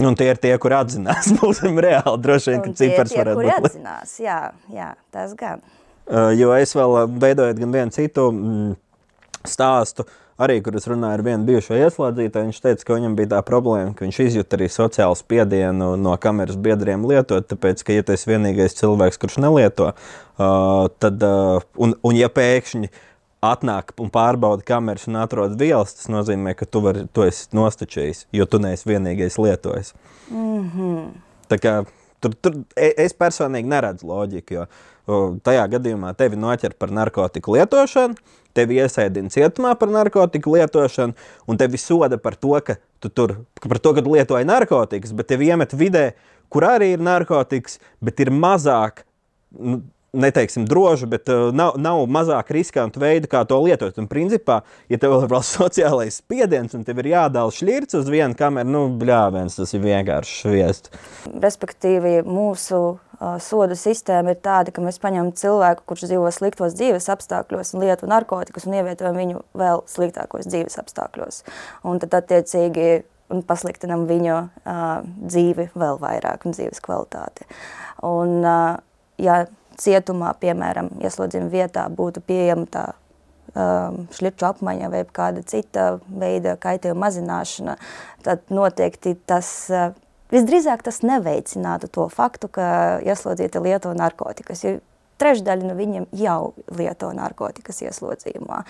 Nu, 0.00 0.14
tie 0.16 0.30
ir 0.32 0.38
tie, 0.40 0.54
kur 0.60 0.72
atzinās. 0.78 1.28
Ir 1.68 1.82
reāli 1.84 2.20
droši 2.24 2.54
vien, 2.54 2.62
ka 2.64 2.70
cipars 2.78 3.12
varētu 3.12 3.36
būt. 3.36 3.48
Tie, 3.50 3.56
atzinās, 3.58 4.14
jā, 4.22 4.38
jā, 4.72 4.94
tas 5.12 5.34
gan. 5.36 5.60
Jo 6.38 6.54
es 6.56 6.72
vēl 6.74 6.96
veidojot 7.20 7.58
gan 7.60 7.74
vienu 7.74 7.94
citu 7.94 8.30
mm, 8.32 8.70
stāstu, 9.48 10.06
arī, 10.40 10.58
kur 10.64 10.76
es 10.78 10.88
runāju 10.88 11.18
ar 11.18 11.24
vienu 11.24 11.46
bijušo 11.48 11.76
ieslodzītāju, 11.78 12.48
viņš 12.48 12.62
teica, 12.64 12.86
ka 12.86 12.96
viņam 12.96 13.16
bija 13.18 13.32
tā 13.34 13.42
problēma, 13.46 13.92
ka 13.96 14.06
viņš 14.06 14.20
izjūt 14.24 14.56
arī 14.56 14.70
sociālu 14.72 15.18
spiedienu 15.18 15.92
no 16.00 16.16
kameras 16.20 16.58
biedriem 16.60 17.04
lietot, 17.08 17.48
tāpēc, 17.50 17.84
ka, 17.84 17.96
ja 17.96 18.06
tas 18.06 18.24
ir 18.24 18.34
vienīgais 18.34 18.76
cilvēks, 18.80 19.20
kurš 19.20 19.38
nelieto, 19.44 19.92
uh, 19.92 20.88
tad, 21.02 21.22
uh, 21.26 21.62
un, 21.80 21.96
un 22.06 22.18
ja 22.18 22.32
pēkšņi 22.32 22.92
atnāk 23.44 23.94
un 24.00 24.10
pārbauda 24.12 24.64
kameras 24.68 25.06
un 25.08 25.16
atrod 25.20 25.56
vielas, 25.60 25.96
tas 25.96 26.10
nozīmē, 26.12 26.52
ka 26.56 26.68
tu, 26.68 26.82
vari, 26.84 27.06
tu 27.12 27.24
esi 27.24 27.48
nostačījis, 27.56 28.26
jo 28.36 28.46
tu 28.48 28.60
neesi 28.60 28.88
vienīgais 28.88 29.40
lietojis. 29.40 29.94
Mm 30.28 30.70
-hmm. 30.70 31.08
Tā 31.50 31.58
kā 31.58 31.74
tur, 32.20 32.36
tur 32.36 32.56
e, 32.76 32.92
es 33.04 33.14
personīgi 33.16 33.70
neredzu 33.70 34.08
loģiku, 34.10 34.60
jo 34.60 34.66
tajā 35.44 35.64
gadījumā 35.74 36.12
tevi 36.18 36.38
noķer 36.38 36.76
par 36.78 36.92
narkotiku 36.94 37.56
lietošanu, 37.56 38.18
tevi 38.56 38.80
iesēdina 38.82 39.30
cietumā 39.32 39.74
par 39.78 39.90
narkotiku 39.92 40.56
lietošanu, 40.56 41.16
un 41.50 41.60
tevi 41.60 41.80
soda 41.80 42.18
par 42.20 42.36
to, 42.38 42.54
ka 42.66 42.76
tu, 43.02 43.08
tur, 43.08 43.36
par 43.62 43.80
to, 43.82 43.94
ka 43.96 44.04
tu 44.04 44.14
lietoji 44.14 44.48
narkotikas, 44.48 45.14
bet 45.16 45.30
tevi 45.32 45.50
iemet 45.50 45.74
vidē, 45.76 46.10
kur 46.50 46.66
arī 46.66 46.92
ir 46.96 47.02
narkotikas, 47.04 47.78
bet 48.02 48.20
ir 48.22 48.32
mazāk. 48.34 49.04
Nu, 49.50 49.80
neteiksim, 50.12 50.64
drošu, 50.68 51.08
bet 51.10 51.28
uh, 51.32 51.48
nav, 51.54 51.76
nav 51.80 52.02
mazāk 52.10 52.52
riskantu 52.54 53.02
veidu, 53.02 53.30
kā 53.30 53.42
to 53.48 53.58
lietot. 53.64 53.98
Un, 54.00 54.08
principā, 54.10 54.60
ja 54.90 54.98
tev 55.00 55.16
ir 55.18 55.30
vēl 55.30 55.44
sociālais 55.56 56.20
spiediens 56.22 56.74
un 56.76 56.86
tev 56.86 57.02
ir 57.02 57.12
jādala 57.12 57.54
šķirts 57.54 58.00
uz 58.00 58.10
vienu 58.12 58.38
kameru, 58.38 58.72
nu, 58.72 58.82
bļāviens, 59.00 59.60
tas 59.60 59.76
ir 59.76 59.84
vienkārši 59.84 60.40
šviest. 60.42 60.90
Respektīvi, 61.40 62.20
mūsu 62.26 62.98
sodu 63.44 63.76
sistēma 63.76 64.32
ir 64.32 64.40
tāda, 64.40 64.72
ka 64.72 64.82
mēs 64.84 64.96
paņemam 65.02 65.34
cilvēku, 65.36 65.84
kurš 65.88 66.06
dzīvo 66.08 66.30
sliktos 66.32 66.76
dzīves 66.78 67.10
apstākļos 67.12 67.74
un 67.74 67.84
lieto 67.84 68.08
narkotikas 68.08 68.64
un 68.66 68.78
ievietojam 68.78 69.18
viņu 69.20 69.42
vēl 69.60 69.84
sliktākos 69.90 70.48
dzīves 70.48 70.78
apstākļos. 70.80 71.42
Un 71.84 72.00
tad 72.00 72.16
attiecīgi 72.22 73.02
un 73.30 73.44
pasliktinam 73.46 74.06
viņu 74.08 74.36
uh, 74.40 74.84
dzīvi 75.04 75.70
vēl 75.78 76.00
vairāk 76.00 76.46
un 76.48 76.56
dzīves 76.56 76.80
kvalitāti. 76.84 77.46
Un, 78.06 78.40
uh, 78.40 78.80
ja 79.20 79.42
cietumā, 79.80 80.34
piemēram, 80.42 80.92
ieslodzījuma 81.02 81.50
vietā 81.52 81.86
būtu 81.92 82.22
pieejama 82.26 82.68
tā 82.70 82.84
um, 83.54 84.04
šļirču 84.16 84.48
apmaiņa 84.50 84.92
vai 84.92 85.02
kāda 85.20 85.42
cita 85.46 85.88
veida 86.06 86.56
kaitējuma 86.60 87.06
mazināšana, 87.06 87.76
tad 88.26 88.46
noteikti 88.52 89.16
tas 89.28 89.50
uh, 89.72 89.90
Visdrīzāk 90.30 90.84
tas 90.86 91.00
neveicinātu 91.02 91.88
to 91.90 92.04
faktu, 92.06 92.46
ka 92.54 92.64
ieslodzīti 93.02 93.62
lieto 93.64 93.90
narkotikas. 93.98 94.62
Jo 94.62 94.76
trešdaļa 95.20 95.66
no 95.68 95.74
viņiem 95.76 96.06
jau 96.16 96.52
lieto 96.78 97.10
narkotikas 97.16 97.82
ieslodzījumā. 97.84 98.62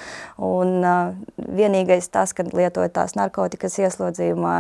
Un, 0.47 0.73
uh, 0.81 1.13
vienīgais 1.61 2.09
tas, 2.13 2.35
kad 2.37 2.51
lietojot 2.57 2.97
tās 2.97 3.15
narkotikas 3.19 3.79
ieslodzījumā, 3.85 4.57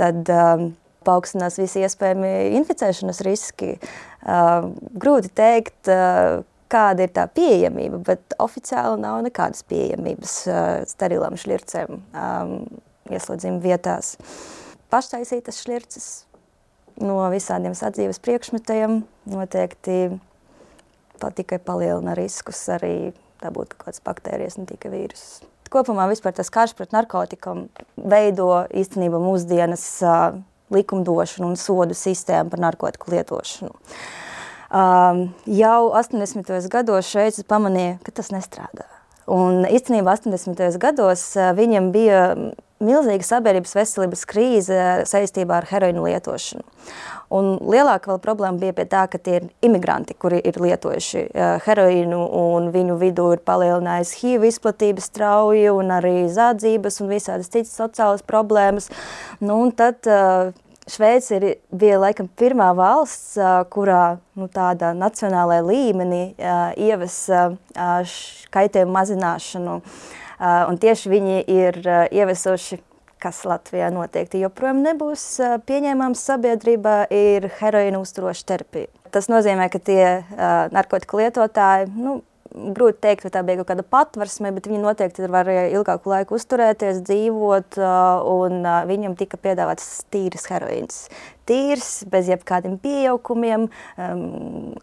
tad 0.00 0.30
um, 0.32 0.70
paaugstinās 1.04 1.58
visi 1.60 1.84
iespējami 1.84 2.32
inficēšanas 2.60 3.22
riski. 3.26 3.74
Grūti 5.04 5.30
teikt, 5.36 5.90
kāda 6.74 7.06
ir 7.06 7.14
tā 7.14 7.26
pieejamība, 7.30 8.00
bet 8.08 8.36
oficiāli 8.42 9.00
nav 9.02 9.20
nekādas 9.26 9.64
pieejamības 9.70 10.36
sterilām 10.90 11.38
šļircēm 11.38 11.96
um, 11.96 12.54
ieslodzījuma 13.12 13.62
vietās. 13.62 14.14
Paštaisītas 14.92 15.60
šļirces 15.64 16.08
no 17.04 17.18
visādiem 17.32 17.74
sadzīves 17.78 18.22
priekšmetiem 18.22 19.02
noteikti 19.30 19.98
tikai 21.24 21.56
palielina 21.62 22.12
riskus 22.18 22.58
arī 22.68 23.14
dabūt 23.40 23.72
kaut 23.72 23.86
kādas 23.86 24.02
baktērijas, 24.04 24.58
ne 24.58 24.66
tikai 24.68 24.90
vīrusus. 24.92 25.44
Kopumā 25.72 26.04
vispār 26.10 26.34
tas 26.36 26.50
karš 26.52 26.74
pret 26.76 26.92
narkotikām 26.94 27.64
veido 27.96 28.66
īstenībā 28.76 29.18
mūsdienas 29.22 29.86
uh, 30.04 30.36
likumdošanu 30.74 31.52
un 31.52 31.56
sodu 31.60 31.96
sistēmu 31.98 32.52
par 32.52 32.62
narkotiku 32.68 33.14
lietošanu. 33.14 33.72
Um, 34.74 35.28
jau 35.46 35.92
80. 35.94 36.50
gados 36.72 37.06
Šveicis 37.12 37.46
pamanīja, 37.46 38.00
ka 38.02 38.14
tas 38.16 38.32
nestrādā. 38.34 38.88
Un 39.30 39.62
īstenībā 39.68 40.16
80. 40.18 40.78
gados 40.82 41.28
uh, 41.38 41.52
viņam 41.56 41.92
bija 41.94 42.22
milzīga 42.84 43.24
sabiedrības 43.24 43.74
veselības 43.76 44.24
krīze 44.28 44.78
saistībā 45.08 45.60
ar 45.60 45.68
heroīnu 45.70 46.04
lietošanu. 46.08 46.64
Un 47.34 47.54
lielāka 47.70 48.18
problēma 48.22 48.60
bija 48.60 48.74
pie 48.76 48.84
tā, 48.90 49.04
ka 49.10 49.18
tie 49.18 49.38
ir 49.38 49.46
imigranti, 49.64 50.14
kuri 50.18 50.40
ir 50.44 50.58
lietojuši 50.60 51.22
uh, 51.24 51.54
heroīnu, 51.64 52.18
un 52.40 52.68
viņu 52.74 52.98
vidū 53.00 53.30
ir 53.34 53.44
palielinājusi 53.46 54.20
HIV 54.20 54.48
izplatība 54.50 55.04
strauji, 55.04 55.70
un 55.72 55.94
arī 55.96 56.16
zādzības 56.34 57.00
un 57.02 57.14
visādas 57.14 57.50
citas 57.54 57.72
sociālas 57.78 58.26
problēmas. 58.26 58.90
Nu, 59.40 59.62
tad 59.76 60.04
uh, 60.10 60.52
Šveice 60.90 61.36
ir, 61.38 61.44
bija 61.72 61.96
laikam 62.02 62.26
pirmā 62.28 62.68
valsts, 62.76 63.38
kurā 63.72 64.18
nu, 64.36 64.50
tādā 64.52 64.92
nacionālajā 64.96 65.64
līmenī 65.64 66.24
ieves 66.76 67.22
kaitējumu 68.52 68.92
mazināšanu. 68.98 69.78
Un 70.44 70.80
tieši 70.82 71.12
viņi 71.14 71.38
ir 71.48 71.80
ievesuši 72.12 72.82
kas 73.24 73.40
Latvijā 73.48 73.88
noteikti 73.94 74.42
joprojām 74.42 74.82
nebūs 74.84 75.24
pieņēmams 75.64 76.24
sabiedrībā, 76.28 76.96
ir 77.08 77.48
heroīna 77.62 78.02
uzturoša 78.02 78.44
terapija. 78.52 78.90
Tas 79.14 79.30
nozīmē, 79.32 79.70
ka 79.72 79.80
tie 79.80 80.04
narkotiku 80.74 81.22
lietotāji, 81.22 81.88
nu, 81.96 82.18
grūti 82.54 83.00
teikt, 83.02 83.24
vai 83.26 83.32
tā 83.34 83.42
bija 83.46 83.60
kaut 83.60 83.70
kāda 83.72 83.84
patvarsme, 83.96 84.52
bet 84.54 84.68
viņi 84.70 84.82
noteikti 84.82 85.30
var 85.32 85.48
ilgāku 85.50 86.12
laiku 86.12 86.38
uzturēties, 86.38 87.00
dzīvot, 87.06 87.78
un 88.30 88.68
viņam 88.90 89.16
tika 89.18 89.40
piedāvāts 89.42 90.04
tīrs 90.14 90.46
heroīns. 90.52 91.08
Tīrs, 91.50 91.90
bez 92.10 92.30
jebkādiem 92.30 92.78
pieaukumiem, 92.82 93.66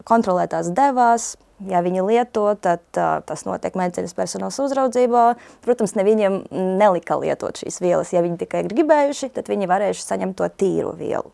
kontrolētās 0.08 0.68
devās, 0.76 1.32
Ja 1.70 1.82
viņi 1.84 2.04
lieto, 2.06 2.46
tad 2.62 2.82
uh, 2.96 3.20
tas 3.26 3.44
notiek 3.46 3.76
medicīnas 3.78 4.16
personāla 4.16 4.66
uzraudzībā. 4.66 5.26
Protams, 5.64 5.94
ne 5.98 6.06
viņiem 6.06 6.38
nelika 6.80 7.18
lietot 7.20 7.60
šīs 7.62 7.82
vielas. 7.84 8.14
Ja 8.14 8.24
viņi 8.24 8.40
tikai 8.44 8.64
gribējuši, 8.70 9.32
tad 9.36 9.50
viņi 9.52 9.70
varējuši 9.70 10.08
saņemt 10.08 10.38
to 10.40 10.48
tīru 10.62 10.96
vielu. 10.98 11.30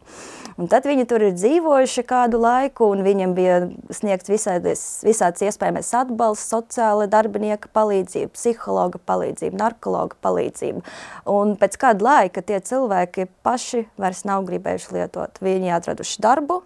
Un 0.58 0.66
tad 0.66 0.88
viņi 0.90 1.04
tur 1.06 1.23
ir 1.23 1.37
dzīvojuši 1.37 2.02
kādu 2.11 2.40
laiku, 2.42 2.88
un 2.90 3.04
viņiem 3.06 3.35
bija 3.37 3.58
sniegts 3.94 4.30
visādas, 4.32 4.80
visāds 5.06 5.44
iespējamais 5.47 5.92
atbalsts, 5.94 6.49
sociāla 6.50 7.06
darbinieka 7.11 7.70
palīdzība, 7.78 8.32
psihologa 8.35 8.99
palīdzība, 9.06 9.54
narkologa 9.61 10.18
palīdzība. 10.26 10.82
Un 11.30 11.54
pēc 11.61 11.78
kāda 11.78 12.08
laika 12.08 12.42
tie 12.42 12.58
cilvēki 12.58 13.28
paši 13.47 13.85
vairs 14.02 14.25
nav 14.26 14.49
gribējuši 14.50 14.99
lietot. 14.99 15.38
Viņi 15.47 15.76
atraduši 15.78 16.26
darbu, 16.26 16.58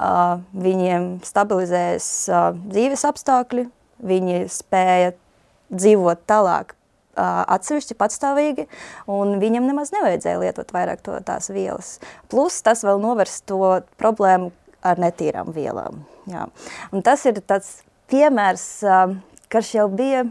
viņiem 0.00 1.08
stabilizējas 1.26 2.10
dzīves 2.64 3.06
apstākļi, 3.08 3.66
viņi 4.00 4.44
spēja 4.48 5.12
dzīvot 5.70 6.22
tālāk 6.30 6.74
atsevišķi 7.20 7.96
patstāvīgi, 8.00 8.64
un 9.10 9.36
viņam 9.42 9.66
nemaz 9.68 9.90
nevajadzēja 9.92 10.40
lietot 10.40 10.70
vairāk 10.72 11.02
to, 11.04 11.18
tās 11.26 11.50
vielas. 11.52 11.98
Plus 12.32 12.62
tas 12.64 12.84
vēl 12.86 13.02
novērst 13.02 13.44
to 13.50 13.58
problēmu 14.00 14.52
ar 14.86 15.00
netīrām 15.02 15.50
vielām. 15.52 16.04
Jā. 16.30 16.46
Un 16.94 17.04
tas 17.04 17.26
ir 17.28 17.42
tāds 17.44 17.82
piemērs, 18.08 18.64
kas 19.52 19.74
jau 19.74 19.90
bija 19.92 20.24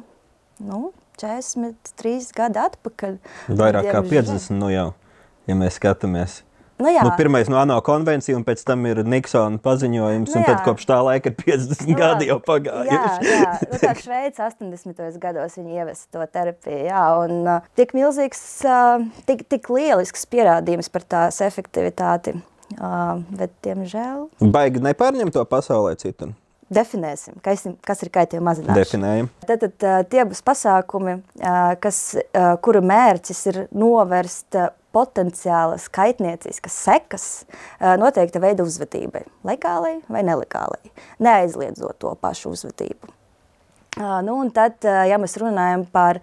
nu, 0.65 0.89
43 1.21 2.31
gadi 2.33 2.61
atpakaļ. 2.63 3.17
Vairāk 3.59 3.91
kā 3.91 4.01
50 4.07 4.55
nu 4.57 4.71
jau, 4.73 4.87
ja 5.45 5.59
mēs 5.59 5.77
skatāmies. 5.77 6.41
Nu, 6.79 6.87
jā. 6.87 7.03
nu, 7.03 7.11
pirmais 7.19 7.49
no 7.51 7.57
ANO 7.59 7.75
konvencija, 7.83 8.37
un 8.39 8.45
pēc 8.47 8.61
tam 8.63 8.85
ir 8.87 9.01
Niksona 9.03 9.59
paziņojums, 9.63 10.31
nu, 10.31 10.39
un 10.39 10.45
tad 10.47 10.61
kopš 10.63 10.85
tā 10.87 10.99
laika 11.03 11.33
ir 11.33 11.35
50 11.41 11.89
nu, 11.89 11.95
gadi 11.99 12.29
jau 12.29 12.37
pagājuši. 12.45 12.93
Jā, 12.95 13.41
jā. 13.43 13.49
Nu, 13.65 13.79
tā 13.81 13.91
Šveica 13.99 14.47
80. 14.47 15.17
gados 15.19 15.57
ievesa 15.59 16.07
to 16.15 16.23
terapiju, 16.23 16.79
jā, 16.87 17.03
un 17.25 17.41
uh, 17.43 17.67
tik 17.75 17.91
milzīgs, 17.97 18.43
uh, 18.63 19.03
tik, 19.27 19.43
tik 19.51 19.67
lielisks 19.75 20.23
pierādījums 20.31 20.87
par 20.93 21.03
tās 21.03 21.41
efektivitāti, 21.43 22.37
uh, 22.77 23.19
bet, 23.27 23.51
diemžēl... 23.67 24.29
Baigi 24.39 24.79
nepārņem 24.87 25.35
to 25.35 25.43
pasaulē 25.51 25.97
citu. 25.99 26.31
Definēsim, 26.71 27.41
kas, 27.43 27.65
kas 27.83 28.03
ir 28.05 28.11
kaitējuma 28.13 28.53
mazināšana. 28.53 28.79
Definējam. 28.79 29.31
Tad, 29.43 29.65
tad 29.65 29.83
uh, 29.83 30.01
tie 30.07 30.23
būs 30.29 30.45
pasākumi, 30.47 31.19
uh, 31.41 31.73
kas, 31.81 32.03
uh, 32.21 32.53
kuru 32.63 32.85
mērķis 32.87 33.47
ir 33.51 33.65
novērst 33.73 34.63
potenciālas 34.95 35.85
kaitnieciskas 35.93 36.79
sekas 36.87 37.27
noteikta 38.01 38.41
veida 38.41 38.65
uzvedībai, 38.65 39.23
legālai 39.45 39.99
vai 40.09 40.25
nelegālai, 40.25 40.93
neaizliedzot 41.21 42.01
to 42.01 42.15
pašu 42.21 42.55
uzvedību. 42.57 43.13
Uh, 43.99 44.21
nu, 44.23 44.35
un 44.39 44.51
tad, 44.53 44.77
uh, 44.85 45.01
ja 45.09 45.17
mēs 45.19 45.33
runājam 45.41 45.81
par 45.91 46.21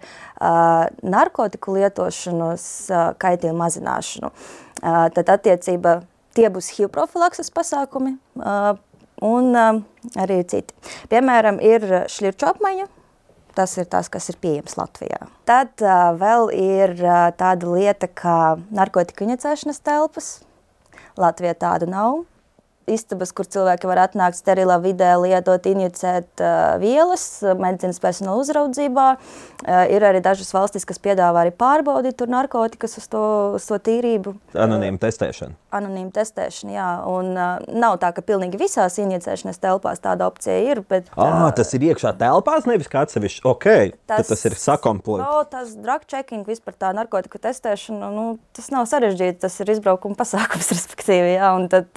narkotiku 1.03 1.75
lietošanos, 1.75 2.63
uh, 2.89 3.01
kaitījumu 3.19 3.59
mazināšanu, 3.59 4.31
tad 4.77 5.29
attiecība 5.33 5.97
tie 6.37 6.47
būs 6.53 6.69
HIV 6.75 6.91
profilakses 6.93 7.49
pasākumi 7.49 8.11
un 9.25 9.47
arī 9.57 10.37
citi. 10.45 10.75
Piemēram, 11.09 11.57
ir 11.65 11.85
šļirču 12.13 12.45
apmaiņa, 12.51 12.85
Tas 13.57 13.73
ir 13.81 13.87
tas, 13.89 14.05
kas 14.13 14.29
ir 14.29 14.37
pieejams 14.41 14.77
Latvijā. 14.77 15.27
Tad 15.49 15.81
uh, 15.81 16.11
vēl 16.19 16.51
ir 16.53 16.93
uh, 17.01 17.29
tāda 17.37 17.71
lieta 17.73 18.09
kā 18.09 18.57
narkotiku 18.69 19.25
inicēšanas 19.25 19.81
telpas. 19.81 20.27
Latvijā 21.17 21.55
tāda 21.57 21.89
nav 21.89 22.21
istabas, 22.87 23.33
kur 23.35 23.47
cilvēki 23.49 23.89
var 23.89 24.01
atnākt 24.05 24.39
sterilā 24.39 24.77
vidē, 24.83 25.11
lietot, 25.19 25.67
injicēt 25.67 26.41
uh, 26.43 26.77
vielas 26.81 27.25
medicīnas 27.43 27.99
personāla 28.03 28.43
uzraudzībā. 28.43 29.07
Uh, 29.17 29.83
ir 29.91 30.05
arī 30.07 30.21
dažas 30.23 30.53
valstis, 30.55 30.87
kas 30.87 31.01
piedāvā 31.03 31.45
arī 31.45 31.53
pārbaudīt 31.57 32.23
narkotikas 32.27 32.97
uz 33.01 33.07
to, 33.11 33.23
uz 33.57 33.67
to 33.67 33.79
tīrību. 33.83 34.35
Anonīma 34.55 35.01
testēšana. 35.01 35.57
Anonīma 35.77 36.13
testēšana, 36.15 36.73
jā. 36.73 36.87
Un, 37.11 37.33
uh, 37.35 37.65
nav 37.75 37.97
tā, 38.01 38.13
ka 38.15 38.23
pilnīgi 38.25 38.59
visās 38.61 38.95
injicēšanas 39.03 39.59
telpās 39.63 40.01
tāda 40.03 40.29
opcija 40.31 40.55
ir. 40.71 40.83
Bet, 40.87 41.11
ah, 41.19 41.49
tas 41.55 41.73
ir 41.75 41.89
iekšā 41.89 42.15
telpās, 42.21 42.69
nevis 42.69 42.87
kā 42.91 43.03
atsevišķi. 43.03 43.43
Okay, 43.51 43.91
tas, 44.07 44.31
tas 44.31 44.47
ir 44.47 44.55
sakomplekts. 44.55 45.27
No, 45.27 45.43
tas 45.51 45.75
drug 45.75 46.07
checking, 46.07 46.47
vispār 46.47 46.77
tā 46.79 46.93
narkotiku 46.95 47.41
testēšana, 47.43 48.13
nu, 48.15 48.25
tas 48.55 48.71
nav 48.71 48.87
sarežģīti. 48.87 49.41
Tas 49.43 49.59
ir 49.63 49.75
izbraukuma 49.75 50.15
pasākums, 50.19 50.71
respektīvi. 50.77 51.35
Jā, 51.35 51.51
un 51.57 51.67
tad, 51.73 51.91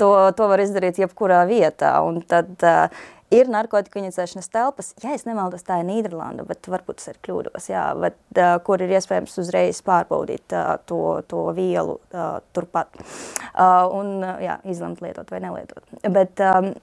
to 0.00 0.13
to, 0.13 0.13
to 0.36 0.48
var 0.50 0.62
izdarīt 0.62 1.00
jebkurā 1.02 1.42
vietā. 1.48 1.92
Un 2.06 2.20
tad 2.28 2.54
uh, 2.64 3.04
ir 3.34 3.50
narkotiku 3.50 4.00
inicēšanas 4.00 4.50
telpas, 4.52 4.92
ja 5.02 5.14
es 5.16 5.26
nemaldos, 5.28 5.64
tā 5.66 5.80
ir 5.80 5.88
Nīderlanda, 5.88 6.46
bet 6.48 6.68
varbūt 6.70 7.00
tas 7.00 7.12
ir 7.12 7.20
kļūdos, 7.24 7.68
jā, 7.72 7.84
bet, 8.00 8.18
uh, 8.38 8.56
kur 8.66 8.82
ir 8.84 8.94
iespējams 8.98 9.36
uzreiz 9.42 9.80
pārbaudīt 9.86 10.54
uh, 10.56 10.74
to, 10.88 11.02
to 11.30 11.46
vielu 11.56 11.98
uh, 11.98 12.38
turpat 12.56 12.90
uh, 13.00 13.84
un 13.90 14.16
uh, 14.22 14.36
jā, 14.44 14.58
izlemt 14.70 15.02
lietot 15.04 15.30
vai 15.34 15.42
nelietot. 15.44 15.86
Bet, 16.04 16.42
um, 16.44 16.74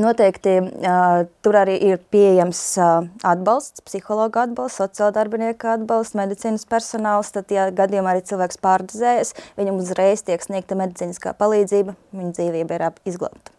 Noteikti 0.00 0.54
uh, 0.56 1.26
tur 1.44 1.56
arī 1.60 1.74
ir 1.84 1.98
pieejams 2.12 2.60
uh, 2.80 3.08
atbalsts, 3.28 3.82
psihologa 3.84 4.46
atbalsts, 4.46 4.78
sociāldarbinieku 4.80 5.68
atbalsts, 5.68 6.16
medicīnas 6.16 6.64
personāls. 6.70 7.28
Tad, 7.34 7.52
ja 7.52 7.66
gadījumā 7.76 8.14
arī 8.14 8.22
cilvēks 8.30 8.60
pārdozējas, 8.64 9.34
viņam 9.60 9.82
uzreiz 9.82 10.24
tiek 10.24 10.40
sniegta 10.40 10.78
medicīniskā 10.80 11.34
palīdzība, 11.36 11.92
viņa 12.16 12.32
dzīvība 12.38 12.78
ir 12.78 12.86
izglābta. 13.12 13.52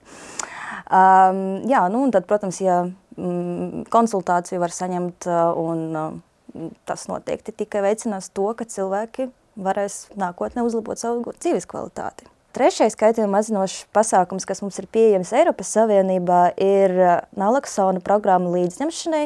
Um, 0.90 1.62
jā, 1.70 1.86
nu, 1.94 2.02
un 2.08 2.16
tad, 2.16 2.25
protams, 2.30 2.63
ja 2.66 2.82
mm, 2.82 3.86
konsultāciju 3.94 4.62
var 4.63 4.74
saņemt, 4.74 5.30
uh, 5.30 5.54
un 5.62 5.86
uh, 5.94 6.70
tas 6.90 7.06
noteikti 7.13 7.54
tikai 7.62 7.86
veicinās 7.86 8.34
to, 8.34 8.50
ka 8.58 8.66
cilvēki 8.66 9.30
varēs 9.54 10.08
nākotnē 10.18 10.66
uzlabot 10.66 10.98
savu 10.98 11.38
dzīves 11.38 11.70
kvalitāti. 11.70 12.25
Trešais 12.53 12.93
kaitējuma 12.93 13.39
mazinošs 13.39 13.88
pasākums, 13.98 14.43
kas 14.45 14.60
mums 14.62 14.75
ir 14.77 14.86
pieejams 14.93 15.31
Eiropas 15.33 15.72
Savienībā, 15.74 16.51
ir 16.62 16.91
uh, 17.00 17.13
naloksona 17.33 17.98
programma 18.05 18.51
līdzņemšanai. 18.53 19.24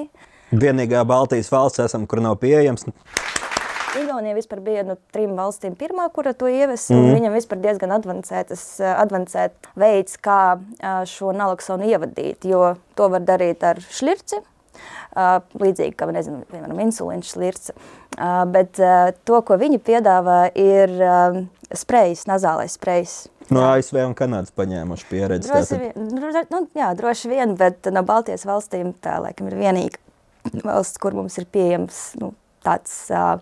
Vienīgā 0.56 1.02
Baltijas 1.04 1.50
valsts 1.52 1.84
esam, 1.84 2.06
kur 2.08 2.22
nav 2.24 2.38
pieejams. 2.40 2.88
Igaunija 4.00 4.38
vispār 4.38 4.62
bija 4.64 4.86
no 4.88 4.96
trim 5.12 5.34
valstīm 5.36 5.76
pirmā, 5.76 6.06
kura 6.16 6.32
to 6.40 6.48
ievesa. 6.48 6.96
Mm. 6.96 7.18
Viņam 7.18 7.36
vispār 7.36 7.60
diezgan 7.66 7.92
uh, 7.92 8.94
advancēt 8.94 9.70
veids, 9.76 10.16
kā 10.24 10.40
uh, 10.56 11.04
šo 11.12 11.36
naloksonu 11.36 11.92
ievadīt, 11.92 12.48
jo 12.48 12.78
to 12.96 13.10
var 13.12 13.28
darīt 13.28 13.68
ar 13.68 13.84
šlirci, 13.84 14.40
līdzīgi 15.58 15.96
kā, 15.98 16.08
nezinu, 16.14 16.44
piemēram, 16.48 16.80
insulīns 16.84 17.32
šlirce. 17.34 17.74
Bet 18.54 18.78
to, 18.78 19.40
ko 19.46 19.58
viņi 19.58 19.80
piedāvā, 19.82 20.44
ir 20.54 20.94
sprejs, 21.76 22.26
nazālais 22.30 22.76
sprejs. 22.78 23.16
No 23.54 23.64
ASV 23.70 24.02
un 24.04 24.16
Kanādas 24.18 24.52
paņēmuši 24.56 25.08
pieredzi. 25.10 25.52
Droši 25.52 25.80
vien, 25.82 26.10
nu, 26.52 26.62
jā, 26.76 26.92
droši 27.00 27.32
vien, 27.32 27.56
bet 27.60 27.88
no 27.94 28.04
Baltijas 28.08 28.46
valstīm 28.48 28.94
tā 29.04 29.18
laikam 29.24 29.50
ir 29.52 29.58
vienīga 29.60 30.04
valsts, 30.68 31.00
kur 31.02 31.16
mums 31.18 31.38
ir 31.40 31.48
pieejams 31.52 32.02
nu, 32.22 32.34
tāds 32.66 32.94
uh, 33.14 33.40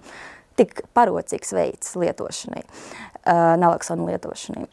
tik 0.59 0.85
parocīgs 0.97 1.53
veids 1.55 1.93
lietošanai, 1.99 2.63
uh, 2.65 3.53
naloksonu 3.61 4.09
lietošanai. 4.09 4.67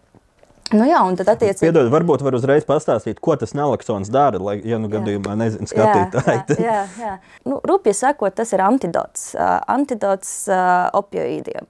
Nu 0.73 0.87
jā, 0.88 1.02
un 1.04 1.18
tad 1.18 1.28
attiecīgi... 1.35 1.66
Piedod, 1.66 1.90
varbūt 1.92 2.23
var 2.25 2.37
uzreiz 2.38 2.64
pastāstīt, 2.64 3.18
ko 3.21 3.35
tas 3.37 3.52
naloksons 3.56 4.09
dara, 4.12 4.38
lai, 4.40 4.54
ja 4.64 4.78
nu 4.80 4.88
gadījumā 4.92 5.35
nezinu 5.37 5.68
skatītāji. 5.68 6.56
Jā, 6.56 6.78
jā, 6.97 7.02
jā. 7.02 7.16
Nu, 7.49 7.59
rūpīgi 7.68 7.99
sakot, 7.99 8.32
tas 8.38 8.54
ir 8.56 8.62
antidots, 8.65 9.32
uh, 9.36 9.58
antidots 9.73 10.32
uh, 10.49 10.88
opioīdiem. 10.97 11.69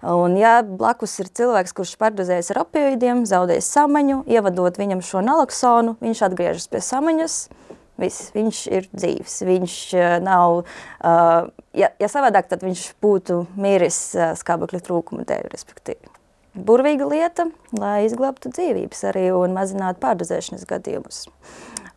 Un, 0.00 0.36
ja 0.40 0.60
blakus 0.64 1.18
ir 1.20 1.28
cilvēks, 1.36 1.74
kurš 1.76 1.96
pārdozējas 2.00 2.52
ar 2.54 2.62
opioīdiem, 2.62 3.26
zaudējis 3.28 3.72
samaņu, 3.74 4.22
ievadot 4.32 4.78
viņam 4.80 5.02
šo 5.04 5.20
naloksonu, 5.24 5.98
viņš 6.00 6.22
atgriežas 6.30 6.70
pie 6.72 6.80
samaņas. 6.84 7.40
Viss, 8.00 8.30
viņš 8.32 8.60
ir 8.72 8.86
dzīves. 8.94 9.34
Viņš 9.44 9.74
uh, 9.98 10.14
nav, 10.24 10.62
uh, 10.62 11.50
ja, 11.76 11.90
ja 12.00 12.08
savādāk, 12.08 12.48
tad 12.48 12.64
viņš 12.64 12.86
būtu 13.04 13.42
miris 13.60 14.00
uh, 14.16 14.30
skābekļa 14.40 14.80
trūkuma 14.86 15.28
dēļ, 15.28 15.50
respektīvi 15.52 16.16
burvīga 16.54 17.06
lieta, 17.06 17.46
lai 17.78 18.06
izglābtu 18.06 18.50
dzīvības 18.50 19.04
arī 19.12 19.28
un 19.34 19.54
mazinātu 19.54 20.02
pārdozēšanas 20.02 20.66
gadījumus. 20.70 21.24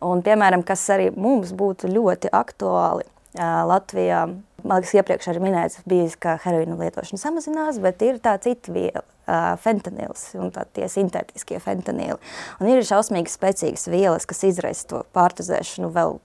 Un, 0.04 0.22
piemēram, 0.26 0.64
kas 0.68 0.84
arī 0.94 1.10
mums 1.16 1.54
būtu 1.56 1.90
ļoti 1.92 2.32
aktuāli 2.34 3.08
Latvijā, 3.34 4.28
man 4.64 4.80
liekas, 4.80 4.94
iepriekš 4.98 5.30
arī 5.32 5.42
minēts, 5.44 5.82
bijis, 5.90 6.18
ka 6.20 6.38
heroīna 6.44 6.78
lietošana 6.80 7.22
samazinās, 7.22 7.80
bet 7.84 8.04
ir 8.06 8.20
tā 8.24 8.36
cita 8.44 8.74
viela, 8.74 9.04
fentanils 9.64 10.30
un 10.40 10.52
tie 10.76 10.90
sintētiskie 10.92 11.60
fentanīli. 11.64 12.20
Un 12.60 12.72
ir 12.72 12.84
šausmīgi 12.88 13.32
spēcīgas 13.32 13.88
vielas, 13.92 14.28
kas 14.30 14.44
izraisa 14.50 14.88
to 14.90 15.04
pārdozēšanu 15.16 15.92
vēl 15.96 16.18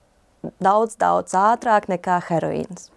daudz, 0.62 0.96
daudz 0.98 1.35
ātrāk 1.38 1.90
nekā 1.90 2.20
heroīns. 2.31 2.90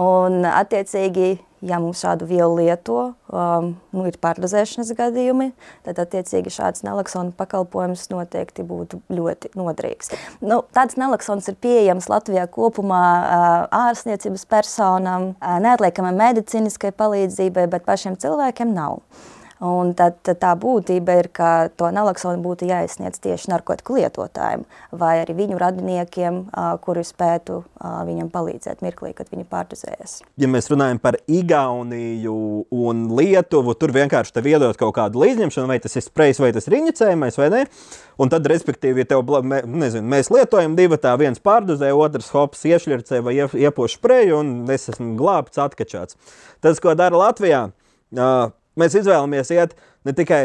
Un, 0.00 0.44
attiecīgi, 0.44 1.38
ja 1.66 1.78
mums 1.82 2.00
šādu 2.04 2.26
vielu 2.28 2.54
lieto, 2.58 3.12
um, 3.32 3.72
nu, 3.94 4.04
ir 4.08 4.16
pārdozēšanas 4.22 4.92
gadījumi, 4.96 5.50
tad 5.86 6.00
attiecīgi 6.02 6.52
šāds 6.54 6.84
naloksona 6.86 7.34
pakalpojums 7.36 8.06
noteikti 8.12 8.64
būtu 8.66 9.02
ļoti 9.12 9.52
noderīgs. 9.58 10.14
Nu, 10.40 10.62
tāds 10.76 10.98
naloksons 11.00 11.50
ir 11.52 11.58
pieejams 11.60 12.08
Latvijā 12.12 12.46
kopumā 12.52 13.02
uh, 13.02 13.50
ārstniecības 13.88 14.46
personām, 14.50 15.32
uh, 15.36 15.58
neatliekamai 15.62 16.14
medicīniskai 16.16 16.94
palīdzībai, 16.96 17.68
bet 17.72 17.86
pašiem 17.88 18.18
cilvēkiem 18.20 18.74
nav. 18.76 19.00
Un 19.60 19.90
tad, 19.92 20.14
tad 20.24 20.38
tā 20.40 20.54
būtība 20.56 21.18
ir, 21.20 21.26
ka 21.36 21.68
to 21.76 21.90
naloksonu 21.92 22.40
būtu 22.40 22.64
jāizsniedz 22.70 23.20
tieši 23.20 23.50
narkotiku 23.52 23.98
lietotājiem 23.98 24.62
vai 24.96 25.18
arī 25.20 25.34
viņu 25.36 25.58
radiniekiem, 25.60 26.38
kuri 26.80 27.02
spētu 27.04 27.58
viņam 28.08 28.30
palīdzēt 28.32 28.80
mirklī, 28.80 29.12
kad 29.16 29.28
viņi 29.28 29.44
pārdozējas. 29.50 30.14
Ja 30.40 30.48
mēs 30.48 30.70
runājam 30.72 31.00
par 31.02 31.18
Igauniju 31.28 32.36
un 32.72 33.02
Lietuvu, 33.18 33.74
tur 33.76 33.92
vienkārši 33.92 34.32
tev 34.38 34.48
iedod 34.48 34.78
kaut 34.80 34.94
kādu 34.96 35.20
līdzņemšanu, 35.20 35.68
vai 35.68 35.76
tas 35.84 35.98
ir 35.98 36.06
sprejs, 36.06 36.40
vai 36.40 36.54
tas 36.56 36.68
ir 36.70 36.78
inicējumais, 36.78 37.36
vai 37.40 37.48
ne? 37.52 37.64
Un 38.20 38.32
tad, 38.32 38.48
respektīvi, 38.48 39.04
ja 39.04 39.10
tev, 39.12 39.28
nezinu, 39.64 40.04
mēs 40.08 40.32
lietojam 40.32 40.72
divu 40.78 40.96
tā, 41.00 41.12
viens 41.20 41.40
pārdozē, 41.40 41.92
otrs 41.96 42.32
hops 42.32 42.64
iešļircē 42.68 43.20
vai 43.24 43.36
iepoš 43.44 43.98
spreju, 43.98 44.40
un 44.40 44.72
es 44.72 44.88
esmu 44.92 45.14
glābts, 45.20 45.60
atkačāts. 45.60 46.16
Tas, 46.64 46.80
ko 46.80 46.92
dara 46.96 47.16
Latvijā, 47.16 47.66
uh, 48.16 48.52
Mēs 48.78 48.98
izvēlamies 49.00 49.50
iet 49.54 49.78
ne 50.06 50.14
tikai 50.16 50.44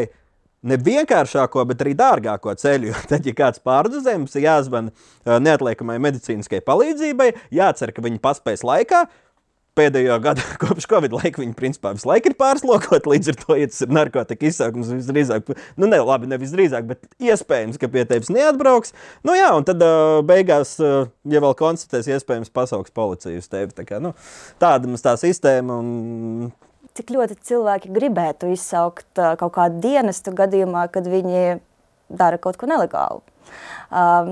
ne 0.66 0.78
vienkāršāko, 0.82 1.66
bet 1.70 1.84
arī 1.86 1.94
dārgāko 1.98 2.56
ceļu. 2.60 2.96
Tad, 3.12 3.28
ja 3.28 3.36
kāds 3.38 3.62
pārdozē, 3.66 4.18
mums 4.20 4.36
ir 4.38 4.48
jāzvana 4.48 5.38
neatliekamai 5.44 6.00
medicīniskai 6.08 6.64
palīdzībai, 6.66 7.32
jācer, 7.56 7.94
ka 7.96 8.06
viņi 8.06 8.24
paspēs 8.24 8.66
laikā. 8.66 9.06
Pēdējo 9.76 10.16
gadu, 10.24 10.44
kopš 10.62 10.86
Covid 10.88 11.12
laika, 11.18 11.42
viņi 11.42 11.52
principā 11.58 11.92
visu 11.98 12.08
laiku 12.08 12.32
ir 12.32 12.38
pārslogoti. 12.40 13.12
Līdz 13.12 13.34
ar 13.34 13.40
to, 13.42 13.58
ja 13.60 13.68
tas 13.68 13.82
ir 13.84 13.90
narkotika 13.92 14.48
izsaukums, 14.48 14.94
visdrīzāk, 14.96 15.52
nu, 15.52 15.90
ne, 15.92 16.00
labi, 16.00 16.30
ne 16.32 16.40
visdrīzāk, 16.40 16.88
bet 16.88 17.04
iespējams, 17.20 17.80
ka 17.82 17.90
pie 17.92 18.06
tevis 18.08 18.32
neatbrauks. 18.32 18.96
Nu, 19.28 19.36
jā, 19.36 19.50
un 19.52 19.68
tad 19.68 19.84
beigās, 20.30 20.78
ja 20.80 21.44
vēl 21.44 21.58
konstatēs, 21.60 22.08
iespējams, 22.08 22.56
pasauks 22.56 22.96
policiju 22.96 23.44
uz 23.44 23.52
tevi. 23.52 23.76
Tā 23.76 23.84
kā, 23.90 24.00
nu, 24.00 24.16
tāda 24.64 24.88
mums 24.88 25.04
tā 25.04 25.18
sistēma. 25.20 25.82
Un 25.84 26.54
cik 26.95 27.13
ļoti 27.15 27.38
cilvēki 27.47 27.93
gribētu 27.95 28.49
izsaukt 28.53 29.21
kaut 29.39 29.55
kādu 29.58 29.81
dienestu 29.84 30.34
gadījumā, 30.36 30.88
kad 30.93 31.08
viņi 31.10 31.60
dara 32.10 32.39
kaut 32.41 32.60
ko 32.62 32.69
nelegālu. 32.69 33.23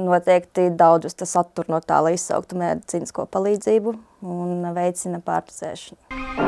Noteikti 0.04 0.70
daudzus 0.78 1.18
tas 1.20 1.36
attur 1.40 1.70
no 1.70 1.80
tā, 1.84 2.00
lai 2.06 2.16
izsauktu 2.18 2.58
medicīnisko 2.60 3.28
palīdzību 3.34 3.98
un 4.24 4.72
veicina 4.76 5.22
pārdzēšanu. 5.24 6.43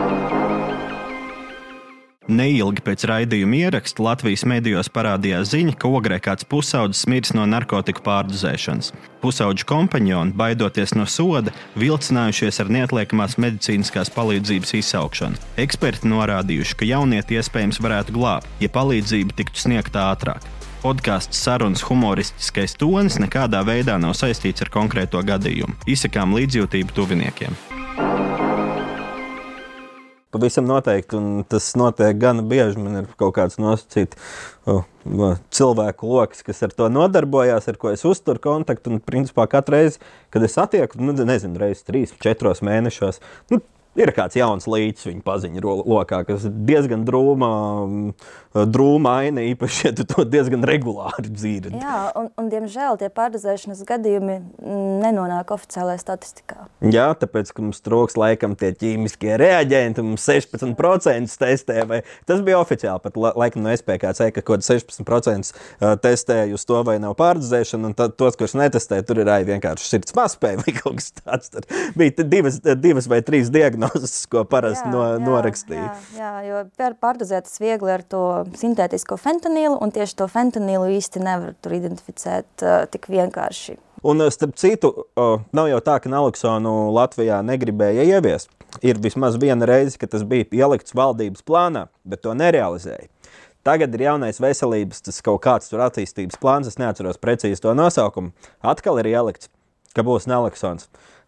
Neilgi 2.25 2.81
pēc 2.81 3.03
raidījuma 3.05 3.57
ieraksta 3.67 4.01
Latvijas 4.01 4.47
medijos 4.49 4.87
parādījās 4.89 5.51
ziņa, 5.51 5.75
ka 5.77 5.91
ogrē 5.93 6.17
kāds 6.17 6.47
pusaudzis 6.49 7.05
miris 7.05 7.35
no 7.37 7.43
narkotiku 7.45 8.01
pārdozēšanas. 8.07 8.89
Pusauģu 9.21 9.67
kompanjoni, 9.69 10.33
baidoties 10.33 10.95
no 10.97 11.05
soda, 11.05 11.53
vilcinājušies 11.77 12.57
ar 12.63 12.71
neatliekamās 12.73 13.37
medicīniskās 13.37 14.09
palīdzības 14.17 14.73
izsaukšanu. 14.81 15.37
Eksperti 15.61 16.09
norādījuši, 16.09 16.79
ka 16.81 16.89
jaunieti 16.89 17.37
iespējams 17.37 17.81
varētu 17.85 18.17
glābt, 18.17 18.49
ja 18.57 18.73
palīdzība 18.73 19.37
tiktu 19.37 19.67
sniegta 19.67 20.09
ātrāk. 20.09 20.49
Podkāsts 20.81 21.37
sarunas 21.45 21.85
humoristiskais 21.85 22.73
tonis 22.77 23.19
nekādā 23.21 23.61
veidā 23.65 23.99
nav 24.01 24.17
saistīts 24.17 24.65
ar 24.65 24.73
konkrēto 24.73 25.21
gadījumu. 25.25 25.77
Izsakām 25.89 26.33
līdzjūtību 26.37 26.97
tuviniekiem. 26.97 27.57
Pavisam 30.35 30.65
noteikti, 30.67 31.15
un 31.15 31.45
tas 31.47 31.69
notiek 31.79 32.17
gan 32.19 32.41
bieži. 32.49 32.81
Man 32.83 32.99
ir 32.99 33.05
kaut 33.15 33.37
kāds 33.37 33.55
nosacīts 33.61 34.19
oh, 34.67 34.83
cilvēku 35.55 36.09
lokus, 36.11 36.43
kas 36.43 36.59
ar 36.67 36.73
to 36.75 36.89
nodarbojās, 36.91 37.69
ar 37.71 37.79
ko 37.79 37.93
es 37.93 38.03
uzturu 38.07 38.41
kontaktu. 38.43 38.91
Un, 38.91 38.99
principā, 38.99 39.45
katru 39.51 39.77
reizi, 39.77 40.01
kad 40.35 40.43
es 40.43 40.57
satieku, 40.59 40.99
nu, 40.99 41.15
nezinu, 41.15 41.55
reizes 41.61 41.87
trīs, 41.87 42.11
četros 42.19 42.59
mēnešos, 42.67 43.21
nu, 43.53 43.61
ir 43.99 44.11
kāds 44.15 44.37
jauns 44.37 44.67
līķis 44.69 45.09
viņa 45.09 45.23
paziņu 45.25 45.75
lokā, 45.87 46.21
kas 46.27 46.47
ir 46.49 46.55
diezgan 46.67 47.05
drūma 47.07 47.51
aina, 49.21 49.43
īpaši, 49.51 49.87
ja 49.87 49.91
tu 49.95 50.05
to 50.07 50.25
diezgan 50.27 50.63
regulāri 50.67 51.31
dzīvi. 51.31 51.73
Jā, 51.81 51.99
un, 52.19 52.29
un 52.39 52.49
diemžēl 52.51 52.99
tie 53.01 53.09
pārdozēšanas 53.13 53.83
gadījumi 53.87 54.37
nenonāk 55.03 55.51
oficiālajā 55.55 56.01
statistikā. 56.01 56.67
Jā, 56.85 57.07
tāpēc, 57.19 57.51
ka 57.55 57.65
mums 57.65 57.81
trūks 57.85 58.17
laikam 58.19 58.55
tie 58.59 58.71
ķīmiskie 58.75 59.35
reaģenti, 59.41 60.05
mums 60.05 60.25
16% 60.27 61.39
testē, 61.41 61.81
vai 61.89 62.01
tas 62.29 62.43
bija 62.45 62.61
oficiāli, 62.61 63.01
pat 63.03 63.19
laikam 63.25 63.65
no 63.65 63.73
SPKC, 63.75 64.31
ka 64.35 64.45
kaut 64.45 64.65
16% 64.65 65.53
testēja 66.03 66.55
uz 66.55 66.67
to, 66.67 66.81
vai 66.87 66.97
nav 67.03 67.17
pārdozēšana, 67.19 67.91
un 67.91 67.97
tad 67.97 68.15
tos, 68.19 68.37
kurus 68.39 68.55
netestē, 68.57 69.01
tur 69.07 69.23
ir 69.23 69.31
arī 69.31 69.49
vienkārši 69.51 69.89
sirds 69.89 70.15
mazspēja 70.17 70.59
vai 70.63 70.75
kaut 70.77 71.01
kas 71.01 71.11
tāds. 71.19 71.51
Tur 71.53 71.67
bija 71.99 72.23
divas, 72.23 72.61
divas 72.79 73.09
vai 73.11 73.21
trīs 73.25 73.51
diagnozes, 73.85 74.25
ko 74.27 74.43
parasti 74.49 74.89
no, 74.89 75.03
norakstīja. 75.21 75.93
Jā, 76.15 76.31
jā, 76.45 76.59
jo 76.79 76.91
pārdozētas 77.01 77.59
viegli 77.61 77.91
ar 77.91 78.03
to 78.03 78.45
sintētisko 78.57 79.17
fentanīlu, 79.17 79.77
un 79.81 79.91
tieši 79.91 80.17
to 80.19 80.27
fentanīlu 80.31 80.89
īsti 80.97 81.23
nevar 81.23 81.55
tur 81.61 81.75
identificēt 81.77 82.65
uh, 82.65 82.85
tik 82.91 83.09
vienkārši. 83.11 83.77
Un, 84.05 84.21
starp 84.29 84.53
citu, 84.59 84.91
uh, 85.17 85.39
nav 85.55 85.69
jau 85.71 85.81
tā, 85.81 85.97
ka 86.01 86.11
naloksonu 86.11 86.91
Latvijā 86.93 87.41
negribēja 87.45 88.05
ieviest. 88.05 88.51
Ir 88.85 88.99
vismaz 89.01 89.37
viena 89.39 89.65
reize, 89.65 89.97
kad 89.97 90.11
tas 90.11 90.25
bija 90.27 90.45
ielikts 90.53 90.93
valdības 90.97 91.45
plānā, 91.47 91.87
bet 92.05 92.21
to 92.25 92.35
nerealizēja. 92.37 93.07
Tagad 93.65 93.95
ir 93.97 94.03
jaunais 94.05 94.37
veselības, 94.37 94.99
tas 95.07 95.23
kaut 95.25 95.39
kāds 95.41 95.71
tur 95.71 95.81
attīstības 95.81 96.37
plāns, 96.37 96.67
es 96.69 96.77
neatceros 96.77 97.17
precīzi 97.17 97.63
to 97.63 97.73
nosaukumu. 97.73 98.29
Atkal 98.61 98.99
ir 99.01 99.09
ielikts, 99.09 99.49
ka 99.97 100.05
būs 100.05 100.27
naloksons. 100.29 100.85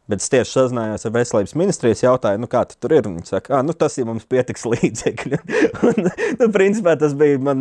Bet 0.08 0.24
es 0.24 0.32
tieši 0.32 0.54
sazinājos 0.54 1.04
ar 1.04 1.13
veselības 1.17 1.56
ministrijas 1.60 2.04
jautājumu, 2.06 2.46
nu, 2.46 2.52
kā 2.52 2.62
tu 2.70 2.78
tur 2.80 2.96
ir. 2.96 3.10
Viņi 3.10 3.28
saka, 3.28 3.60
nu, 3.67 3.76
tas 3.76 3.98
ir 4.00 4.08
mums 4.08 4.28
pietiks 4.30 4.63
līdzekļu. 4.67 5.41
un, 5.89 6.08
nu, 6.39 6.48
principā 6.56 6.96
tas 7.00 7.15
bija 7.17 7.41
man, 7.43 7.60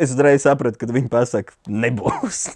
es 0.00 0.14
uzreiz 0.16 0.46
sapratu, 0.48 0.80
ka 0.80 0.88
viņi 0.88 1.12
pasaka, 1.12 1.56
nebūs. 1.68 2.46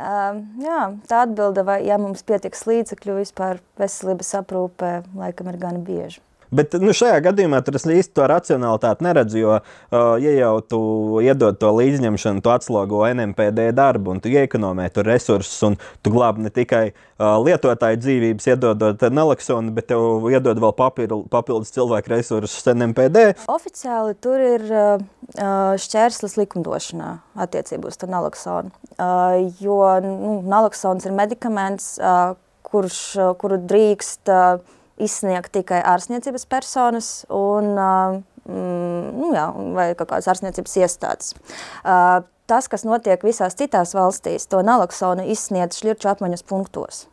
Uh, 0.00 0.38
jā, 0.62 0.80
tā 1.10 1.24
atbilde, 1.26 1.66
vai 1.66 1.80
ja 1.84 1.98
mums 2.00 2.22
pietiks 2.24 2.62
līdzekļu 2.70 3.18
vispār 3.18 3.58
veselības 3.80 4.30
aprūpē, 4.38 4.92
laikam 5.18 5.50
ir 5.50 5.58
gan 5.60 5.82
bieži. 5.84 6.22
Bet 6.50 6.74
nu, 6.82 6.90
šajā 6.96 7.20
gadījumā 7.28 7.60
es 7.62 7.86
īsti 7.86 8.14
to 8.18 8.26
racionalitāti 8.30 9.06
neredzu, 9.06 9.38
jo, 9.38 9.58
uh, 9.60 10.14
ja 10.18 10.32
jau 10.34 10.54
tu 10.66 10.80
iedod 11.22 11.58
to 11.60 11.70
līdzņemšanu, 11.76 12.42
tu 12.42 12.50
atslogo 12.50 13.04
NMPD 13.06 13.70
darbu 13.76 14.16
un 14.16 14.22
tu 14.22 14.32
iekonomē 14.32 14.88
tur 14.94 15.06
resursus, 15.06 15.54
un 15.66 15.78
tu 16.02 16.12
glābi 16.14 16.46
ne 16.46 16.50
tikai 16.54 16.82
uh, 16.90 17.38
lietotāju 17.44 18.00
dzīvības, 18.02 18.48
iedodot 18.50 19.06
naloksonu, 19.14 19.70
bet 19.76 19.90
tev 19.92 20.26
iedod 20.32 20.58
vēl 20.62 20.74
papildu, 20.78 21.20
papildus 21.30 21.70
cilvēku 21.76 22.14
resursus 22.16 22.66
NMPD. 22.74 23.24
Oficiāli 23.50 24.18
tur 24.18 24.42
ir 24.42 24.66
uh, 24.74 25.06
šķērslis 25.78 26.34
likumdošanā 26.40 27.12
attiecībā 27.46 27.94
uz 27.94 28.02
naloksonu, 28.10 28.74
uh, 28.98 29.38
jo 29.62 29.80
nu, 30.02 30.36
naloksons 30.50 31.06
ir 31.06 31.14
medikaments, 31.14 31.94
uh, 32.02 32.34
kurš, 32.66 33.00
uh, 33.20 33.32
kuru 33.38 33.62
drīkst 33.70 34.34
uh, 34.34 34.78
izsniegt 35.02 35.52
tikai 35.54 35.80
ārstniecības 35.92 36.46
personas 36.50 37.10
un, 37.28 37.72
mm, 37.76 39.12
nu, 39.16 39.30
jā, 39.36 39.46
vai 39.76 39.90
kaut 39.94 40.12
kādas 40.12 40.30
ārstniecības 40.32 40.76
iestādes. 40.82 41.34
Tas, 42.50 42.66
kas 42.66 42.82
notiek 42.82 43.22
visās 43.22 43.54
citās 43.58 43.94
valstīs, 43.94 44.48
to 44.50 44.64
naloksonu 44.66 45.28
izsniedz 45.30 45.78
šļirču 45.78 46.10
apmaiņas 46.10 46.46
punktos 46.50 47.04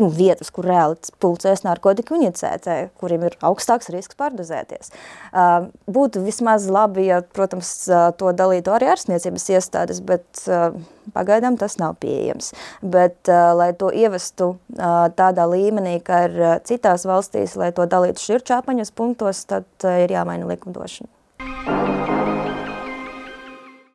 nu, 0.00 0.08
vietas, 0.12 0.50
kur 0.54 0.66
reāli 0.68 0.96
pulcēs 1.22 1.64
narkotiku 1.66 2.16
unicētāji, 2.18 2.90
kuriem 3.00 3.26
ir 3.28 3.36
augstāks 3.46 3.90
risks 3.94 4.18
pārdozēties. 4.20 4.92
Uh, 5.30 5.68
būtu 5.90 6.24
vismaz 6.24 6.68
labi, 6.72 7.08
ja, 7.10 7.20
protams, 7.36 7.72
to 8.20 8.32
dalītu 8.36 8.74
arī 8.74 8.90
ārstniecības 8.94 9.48
iestādes, 9.56 10.02
bet 10.04 10.44
uh, 10.48 10.70
pagaidām 11.16 11.58
tas 11.60 11.78
nav 11.80 11.98
pieejams. 12.02 12.52
Bet, 12.80 13.20
uh, 13.28 13.52
lai 13.58 13.72
to 13.76 13.92
ievestu 13.94 14.52
tādā 15.18 15.44
līmenī, 15.50 15.98
kā 16.04 16.24
ir 16.28 16.40
citās 16.68 17.06
valstīs, 17.08 17.56
lai 17.60 17.70
to 17.76 17.86
dalītu 17.90 18.22
šķirčāpaņas 18.22 18.94
punktos, 18.96 19.44
tad 19.50 19.90
ir 20.04 20.16
jāmaina 20.16 20.48
likumdošana. 20.50 21.79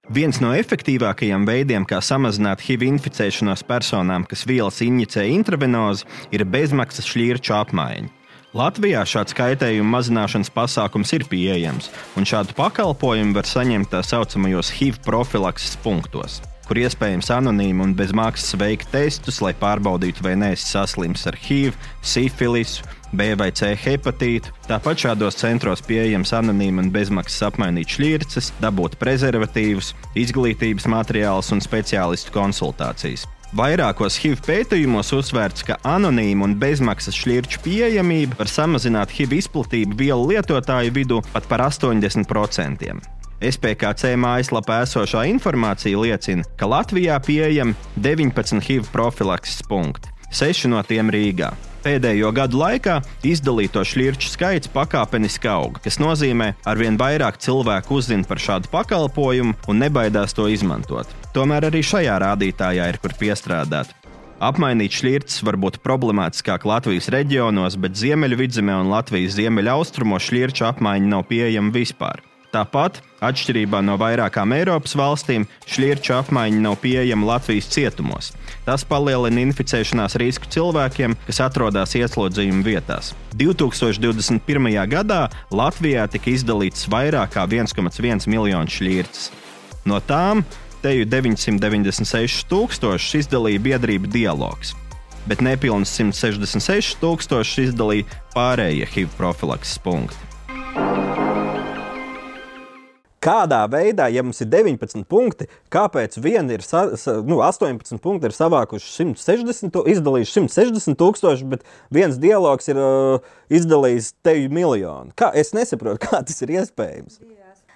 Viens 0.06 0.38
no 0.38 0.52
efektīvākajiem 0.54 1.48
veidiem, 1.50 1.86
kā 1.90 1.98
samazināt 1.98 2.62
HIV 2.62 2.84
inficēšanos 2.92 3.64
personām, 3.66 4.22
kas 4.30 4.44
vielas 4.46 4.78
injicē 4.86 5.24
intravenozi, 5.34 6.06
ir 6.30 6.46
bezmaksas 6.46 7.10
šķirču 7.10 7.56
apmaiņa. 7.58 8.12
Latvijā 8.56 9.02
šāds 9.10 9.34
kaitējuma 9.36 9.98
mazināšanas 9.98 10.54
pasākums 10.54 11.10
ir 11.18 11.26
pieejams, 11.28 11.90
un 12.16 12.30
šādu 12.30 12.54
pakalpojumu 12.56 13.34
var 13.36 13.50
saņemt 13.50 13.90
tā 13.92 14.04
saucamajos 14.06 14.70
HIV 14.78 15.02
profilakses 15.04 15.74
punktos, 15.82 16.38
kur 16.68 16.80
iespējams 16.82 17.32
anonīmi 17.38 17.84
un 17.86 17.96
bez 17.98 18.14
maksas 18.16 18.58
veikt 18.60 18.92
testus, 18.94 19.42
lai 19.44 19.54
pārbaudītu, 19.58 20.24
vai 20.26 20.36
neesi 20.40 20.68
saslims 20.70 21.26
ar 21.30 21.38
HIV, 21.40 21.78
sifilisu, 22.02 22.86
B 23.16 23.32
vai 23.40 23.52
C 23.56 23.72
hepatītu. 23.80 24.52
Tāpat 24.68 25.06
šādos 25.06 25.38
centros 25.40 25.84
pieejams 25.86 26.34
anonīmi 26.36 26.84
un 26.84 26.92
bezmaksas 26.92 27.48
apmainīt 27.50 27.96
šķirces, 27.96 28.52
dabūt 28.64 28.98
prezervatīvus, 29.02 29.94
izglītības 30.20 30.90
materiālus 30.92 31.54
un 31.56 31.64
speciālistu 31.64 32.36
konsultācijas. 32.36 33.26
Vairākos 33.56 34.18
HIV 34.20 34.42
pētījumos 34.44 35.14
uzsvērts, 35.16 35.64
ka 35.64 35.78
anonīma 35.88 36.44
un 36.44 36.58
bezmaksas 36.60 37.16
šķirču 37.16 37.62
pieejamība 37.64 38.42
var 38.42 38.52
samazināt 38.52 39.14
HIV 39.16 39.38
izplatību 39.38 39.96
vielu 40.02 40.32
lietotāju 40.34 40.96
vidū 40.98 41.22
pat 41.32 41.48
par 41.48 41.64
80%. 41.70 42.98
SPKC 43.44 44.16
mājaslapā 44.20 44.82
esošā 44.86 45.26
informācija 45.32 46.00
liecina, 46.00 46.46
ka 46.60 46.70
Latvijā 46.70 47.20
pieejami 47.24 47.76
19 48.00 48.64
HIV 48.64 48.92
profilakses 48.94 49.64
punkti, 49.68 50.12
6 50.32 50.70
no 50.72 50.84
tiem 50.88 51.12
Rīgā. 51.12 51.52
Pēdējo 51.86 52.32
gadu 52.34 52.58
laikā 52.58 52.96
izdalīto 53.30 53.84
šķirču 53.86 54.32
skaits 54.32 54.72
pakāpeniski 54.74 55.52
aug, 55.52 55.78
kas 55.86 56.00
nozīmē, 56.02 56.56
ka 56.64 56.72
arvien 56.74 56.98
vairāk 56.98 57.38
cilvēku 57.44 58.00
uzzina 58.00 58.26
par 58.26 58.42
šādu 58.42 58.72
pakalpojumu 58.74 59.54
un 59.70 59.84
nebaidās 59.84 60.34
to 60.34 60.48
izmantot. 60.50 61.12
Tomēr 61.36 61.70
arī 61.70 61.84
šajā 61.86 62.18
rādītājā 62.26 62.90
ir 62.90 62.98
kur 63.04 63.14
piestrādāt. 63.20 63.94
Apmainīt 64.42 64.98
šķirtas 64.98 65.44
var 65.46 65.56
būt 65.62 65.78
problemātiskāk 65.86 66.66
Latvijas 66.68 67.08
reģionos, 67.14 67.78
bet 67.80 67.96
Ziemeļvidzemē 68.02 68.82
un 68.82 68.90
Latvijas 68.92 69.38
ziemeļaustrumos 69.38 70.26
šķirču 70.26 70.66
apmaiņa 70.74 71.12
nav 71.14 71.30
pieejama 71.30 71.72
vispār. 71.76 72.26
Tāpat, 72.54 73.02
atšķirībā 73.26 73.82
no 73.86 73.98
vairākām 74.00 74.54
Eiropas 74.56 74.96
valstīm, 74.98 75.46
šķirču 75.70 76.16
apmaiņa 76.18 76.62
nav 76.64 76.80
pieejama 76.82 77.34
Latvijas 77.34 77.68
cietumos. 77.74 78.32
Tas 78.66 78.86
palielina 78.88 79.44
inficēšanās 79.44 80.18
risku 80.22 80.50
cilvēkiem, 80.50 81.18
kas 81.28 81.42
atrodas 81.46 81.94
ieslodzījuma 82.00 82.66
vietās. 82.66 83.14
2021. 83.36 84.72
gadā 84.90 85.26
Latvijā 85.52 86.08
tika 86.10 86.32
izdalīts 86.32 86.88
vairāk 86.90 87.36
nekā 87.36 87.48
1,1 87.52 88.28
miljonu 88.32 88.72
šķirtas. 88.72 89.32
No 89.86 90.00
tām 90.00 90.46
teju 90.82 91.06
996 91.06 92.46
tūkstošus 92.48 93.20
izdalīja 93.20 93.60
biedrība 93.60 94.08
dialogs, 94.08 94.72
bet 95.28 95.44
nepilnīgi 95.44 95.92
166 95.92 97.02
tūkstošus 97.02 97.72
izdalīja 97.72 98.08
pārējie 98.36 98.88
HIV 98.88 99.18
profilakses 99.18 99.82
punkti. 99.84 100.35
Kādā 103.26 103.64
veidā, 103.72 104.06
ja 104.14 104.22
mums 104.22 104.42
ir 104.44 104.50
19 104.52 105.08
punkti, 105.10 105.48
kāpēc 105.74 106.20
viena 106.22 106.54
ir 106.54 106.66
sa, 106.66 106.84
sa, 107.00 107.18
nu, 107.26 107.40
18 107.42 107.98
punkti, 108.04 108.30
ir 108.30 108.36
savākuši 108.38 108.92
160, 109.16 109.80
izdalījuši 109.96 110.44
160 110.44 111.00
tūkstoši, 111.00 111.48
bet 111.56 111.66
viens 111.94 112.20
dialogs 112.22 112.70
ir 112.70 112.78
uh, 112.78 113.32
izdarījis 113.50 114.12
tevi 114.26 114.46
miljonu? 114.54 115.16
Kā, 115.18 115.32
es 115.34 115.56
nesaprotu, 115.58 116.04
kā 116.06 116.22
tas 116.22 116.46
ir 116.46 116.54
iespējams. 116.60 117.18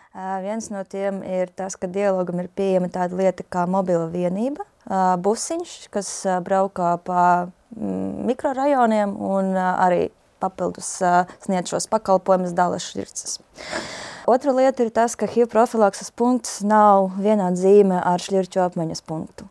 Uh, 0.10 0.38
viens 0.44 0.70
no 0.74 0.84
tiem 0.90 1.24
ir 1.26 1.50
tas, 1.58 1.78
ka 1.80 1.90
dialogam 1.90 2.42
ir 2.44 2.50
pieejama 2.54 2.90
tāda 2.94 3.18
lieta 3.18 3.46
kā 3.46 3.66
mobila 3.70 4.06
vienība, 4.14 4.66
uh, 4.86 5.16
busiņš, 5.22 5.76
kas 5.94 6.14
uh, 6.28 6.40
braukā 6.46 6.98
pa 7.06 7.24
mikrorajoniem 7.80 9.12
un 9.22 9.54
arī 9.58 10.08
papildus 10.42 10.98
sniedz 11.44 11.74
šos 11.74 11.90
pakalpojumus 11.92 12.56
dalas 12.58 12.88
šķirces. 12.90 13.40
Otra 14.30 14.54
lieta 14.54 14.86
ir 14.86 14.92
tas, 14.94 15.16
ka 15.18 15.30
HIV 15.30 15.50
profilakses 15.50 16.12
punkts 16.12 16.60
nav 16.62 17.16
vienā 17.18 17.50
zīme 17.58 17.98
ar 17.98 18.22
šļirču 18.22 18.62
apmaiņas 18.68 19.02
punktu. 19.10 19.48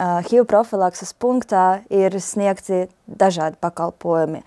HIV 0.00 0.46
profilakses 0.50 1.12
punktā 1.14 1.84
ir 1.92 2.16
sniegti 2.18 2.86
dažādi 3.06 3.60
pakalpojumi. 3.62 4.42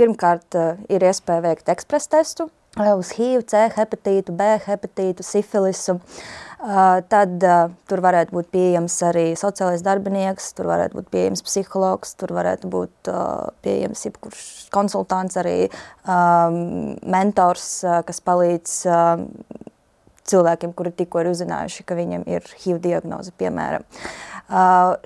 Pirmkārt, 0.00 0.56
ir 0.88 1.04
iespēja 1.04 1.44
veikt 1.44 1.68
ekspresa 1.70 2.16
testu 2.16 2.48
uz 2.80 3.10
HIV, 3.18 3.44
C, 3.50 3.66
hepatītu, 3.74 4.32
B, 4.38 4.54
hepatītu, 4.64 5.26
sifilisu. 5.26 5.98
Uh, 5.98 6.49
tad 6.60 7.40
uh, 7.46 7.70
tur 7.88 8.02
varētu 8.04 8.34
būt 8.36 8.50
pieejams 8.52 8.98
arī 9.08 9.24
sociālais 9.38 9.80
darbinieks, 9.84 10.50
tur 10.58 10.68
varētu 10.68 10.98
būt 10.98 11.08
pieejams 11.12 11.44
psihologs, 11.46 12.12
tur 12.20 12.34
varētu 12.36 12.68
būt 12.72 13.10
uh, 13.12 13.48
pieejams 13.64 14.04
jebkurš 14.04 14.44
konsultants, 14.74 15.38
arī 15.40 15.70
mentors, 17.10 17.66
kas 18.06 18.20
palīdz 18.22 18.74
cilvēkiem, 20.30 20.72
kuri 20.76 20.92
tikko 20.94 21.22
ir 21.22 21.30
uzzinājuši, 21.32 21.84
ka 21.86 21.98
viņiem 21.98 22.26
ir 22.30 22.46
HIV 22.62 22.80
diagnoze, 22.84 23.34
piemēram. 23.40 23.86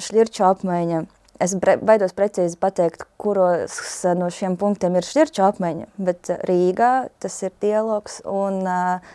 Šļirču 0.05 0.45
apmaiņa. 0.47 1.05
Es 1.43 1.57
baidos 1.59 2.15
precīzi 2.15 2.57
pateikt, 2.61 3.07
kuros 3.21 3.81
no 4.17 4.29
šiem 4.33 4.55
punktiem 4.61 4.95
ir 5.01 5.07
šķirču 5.07 5.43
apmaiņa, 5.49 5.89
bet 6.07 6.31
Rīgā 6.47 6.93
tas 7.25 7.41
ir 7.43 7.53
dialogs 7.65 8.21
un 8.29 8.61
uh, 8.63 9.15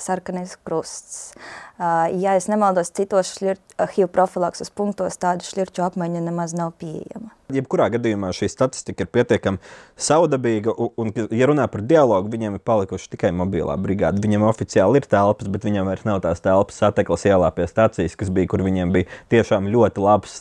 sarkanais 0.00 0.56
krusts. 0.64 1.34
Ja 1.78 2.34
es 2.36 2.48
nemaldos, 2.50 2.90
citos 2.92 3.34
HIV 3.40 4.10
profilakses 4.12 4.72
punktos 4.74 5.16
tāda 5.20 5.44
šķirču 5.46 5.84
apmaiņa 5.86 6.22
nemaz 6.26 6.54
nav 6.56 6.74
pieejama. 6.80 7.32
Jebkurā 7.50 7.88
gadījumā 7.94 8.30
šī 8.36 8.46
statistika 8.52 9.06
ir 9.06 9.10
pietiekami 9.10 9.58
saudabīga, 9.98 10.74
un, 11.00 11.10
ja 11.34 11.48
runā 11.50 11.66
par 11.72 11.82
dialogu, 11.82 12.30
viņiem 12.30 12.58
ir 12.58 12.64
palikuši 12.64 13.10
tikai 13.16 13.32
mobilā 13.34 13.74
brigāde. 13.80 14.22
Viņiem 14.22 14.46
oficiāli 14.46 15.02
ir 15.02 15.08
telpas, 15.10 15.50
bet 15.50 15.66
viņiem 15.66 15.88
vairs 15.88 16.06
nav 16.06 16.20
tās 16.26 16.44
telpas 16.44 16.78
sateklas 16.82 17.26
ielā 17.26 17.50
pie 17.56 17.66
stācijas, 17.70 18.18
kas 18.20 18.30
bija, 18.34 18.52
kur 18.52 18.62
viņiem 18.66 18.94
bija 18.94 19.08
tiešām 19.34 19.70
ļoti 19.72 20.04
labs, 20.04 20.36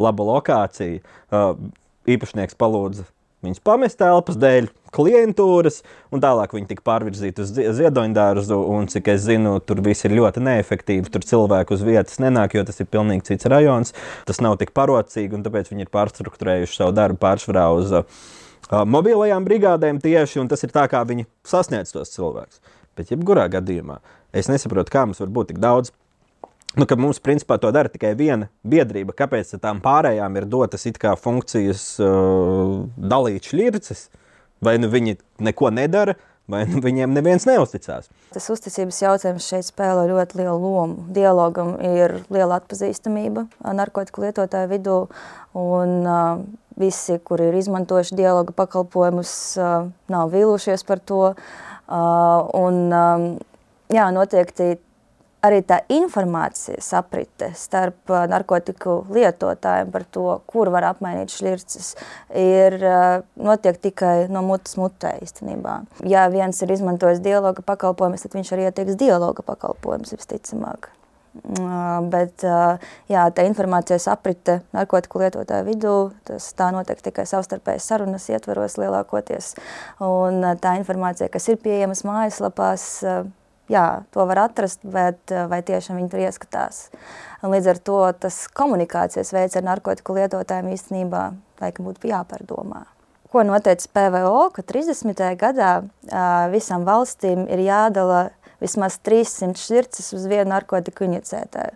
laba 0.00 0.28
lokācija. 0.30 1.02
Īpašnieks 2.04 2.56
palūdza 2.60 3.08
Viņus 3.44 3.62
pamest 3.64 3.98
telpas 4.00 4.38
dēļ, 4.40 4.68
klientūras, 4.94 5.80
un 6.14 6.22
tālāk 6.22 6.54
viņi 6.54 6.68
tika 6.70 6.84
pārvirzīti 6.86 7.44
uz 7.44 7.50
ziedoņdārzu. 7.78 8.58
Un, 8.74 8.88
cik 8.90 9.10
es 9.14 9.24
zinu, 9.26 9.56
tur 9.64 9.82
viss 9.84 10.06
ir 10.06 10.14
ļoti 10.16 10.42
neefektīvi. 10.44 11.10
Tur 11.12 11.26
cilvēku 11.26 11.76
uz 11.76 11.84
vietas 11.86 12.20
nenāk, 12.22 12.56
jo 12.56 12.64
tas 12.66 12.80
ir 12.80 12.88
pilnīgi 12.90 13.28
cits 13.32 13.50
rajons. 13.50 13.94
Tas 14.28 14.40
nav 14.44 14.56
tik 14.62 14.72
parocīgi, 14.76 15.36
un 15.36 15.44
tāpēc 15.46 15.72
viņi 15.72 15.86
ir 15.86 15.92
pārstruktūrējuši 15.94 16.80
savu 16.80 16.94
darbu 16.96 17.20
pārsvarā 17.24 17.66
uz 17.76 17.92
uh, 17.98 18.06
mobilajām 18.70 19.44
brigādēm 19.46 20.00
tieši, 20.04 20.40
un 20.42 20.52
tas 20.52 20.64
ir 20.64 20.72
tā, 20.74 20.86
kā 20.90 21.02
viņi 21.08 21.28
sasniedz 21.46 21.92
tos 21.94 22.14
cilvēkus. 22.14 22.62
Bet, 22.94 23.10
jebkurā 23.10 23.48
gadījumā, 23.50 23.98
es 24.32 24.48
nesaprotu, 24.50 24.94
kā 24.94 25.02
mums 25.08 25.20
var 25.20 25.32
būt 25.34 25.52
tik 25.52 25.60
daudz 25.62 25.90
Nu, 26.74 26.86
mums 26.98 27.20
principā 27.22 27.54
to 27.62 27.70
dara 27.70 27.90
tikai 27.90 28.16
viena 28.18 28.48
biedrība. 28.66 29.14
Kāpēc 29.14 29.52
tām 29.62 29.78
pārējām 29.84 30.38
ir 30.40 30.46
dotas 30.50 30.86
it 30.90 30.98
kā 30.98 31.14
funkcijas 31.14 31.84
uh, 32.02 32.80
dalīt 32.98 33.46
šķirces, 33.46 34.08
vai 34.64 34.74
nu 34.82 34.90
viņi 34.90 35.14
neko 35.46 35.70
nedara, 35.70 36.16
vai 36.50 36.64
nu 36.66 36.82
viņiem 36.82 37.14
neviens 37.14 37.46
neusticās? 37.46 38.10
Tas 38.34 38.50
uzticības 38.50 38.98
jautājums 39.04 39.46
šeit 39.46 39.68
spēlē 39.68 40.08
ļoti 40.10 40.40
lielu 40.40 40.56
lomu. 40.58 41.04
Dialogam 41.14 41.76
ir 41.78 42.16
liela 42.34 42.58
atpazīstamība 42.58 43.46
narkotiku 43.62 44.24
lietotāju 44.26 44.72
vidū, 44.72 44.96
un 45.54 45.94
uh, 46.02 46.42
visi, 46.80 47.20
kuri 47.22 47.52
ir 47.52 47.60
izmantojuši 47.60 48.18
dialogu 48.18 48.56
pakalpojumus, 48.56 49.36
uh, 49.60 49.86
nav 50.10 50.34
vīlušies 50.34 50.82
par 50.90 50.98
to. 50.98 51.22
Uh, 51.84 52.50
un, 52.58 52.82
um, 52.90 53.28
jā, 53.94 54.08
noteikti 54.16 54.72
arī 55.44 55.60
tā 55.66 55.80
informācijas 55.92 56.88
aprite 56.96 57.50
starp 57.58 58.12
uh, 58.12 58.24
narkotiku 58.30 59.02
lietotājiem 59.12 59.92
par 59.94 60.06
to, 60.14 60.26
kur 60.50 60.70
var 60.74 60.88
apmainīt 60.92 61.34
šķirces, 61.34 61.92
ir 62.40 62.78
uh, 62.80 63.20
notiek 63.36 63.78
tikai 63.82 64.14
no 64.32 64.44
mutes 64.46 64.78
mutē 64.80 65.16
īstenībā. 65.24 65.80
Ja 66.08 66.26
viens 66.32 66.60
ir 66.64 66.74
izmantojis 66.74 67.22
dialoga 67.24 67.64
pakalpojumus, 67.66 68.24
tad 68.24 68.36
viņš 68.38 68.52
arī 68.56 68.68
ieteiks 68.70 69.00
dialoga 69.00 69.44
pakalpojumus 69.46 70.16
visticamāk. 70.16 70.90
Uh, 71.34 71.98
bet 72.12 72.44
jā, 73.10 73.24
tā 73.34 73.42
informācijas 73.48 74.04
aprite 74.12 74.60
narkotiku 74.76 75.18
lietotāju 75.24 75.66
vidū, 75.66 75.94
tas 76.28 76.46
tā 76.54 76.68
notiek 76.70 77.00
tikai 77.02 77.24
savstarpējas 77.26 77.88
sarunas 77.90 78.28
ietveros 78.30 78.78
lielākoties. 78.78 79.56
Un 80.06 80.46
tā 80.62 80.76
informācija, 80.78 81.26
kas 81.34 81.50
ir 81.50 81.58
pieejamas 81.64 82.04
mājaslapās, 82.06 82.86
jā, 83.72 83.86
to 84.14 84.26
var 84.28 84.44
atrast, 84.46 84.82
bet 84.82 85.32
eh, 85.32 85.46
vai 85.50 85.62
tiešām 85.66 86.00
viņi 86.00 86.10
tur 86.12 86.24
ieskatās. 86.24 86.88
Un 87.44 87.54
līdz 87.54 87.70
ar 87.74 87.82
to 87.90 88.00
tas 88.26 88.44
komunikācijas 88.56 89.32
veids 89.36 89.58
ar 89.58 89.66
narkotiku 89.66 90.16
lietotājiem 90.18 90.72
īstenībā 90.74 91.26
laikam 91.60 91.90
būtu 91.90 92.10
jāpārdomā. 92.10 92.84
Ko 93.34 93.42
noteica 93.42 93.88
PVO, 93.90 94.48
ka 94.54 94.62
30. 94.62 95.18
gadā 95.34 95.70
visam 96.52 96.84
valstīm 96.86 97.48
ir 97.50 97.64
jādala 97.64 98.28
vismaz 98.62 99.00
300 99.02 99.58
šķirces 99.58 100.12
uz 100.14 100.26
vienu 100.30 100.52
narkotiku 100.52 101.08
inicētāju. 101.08 101.74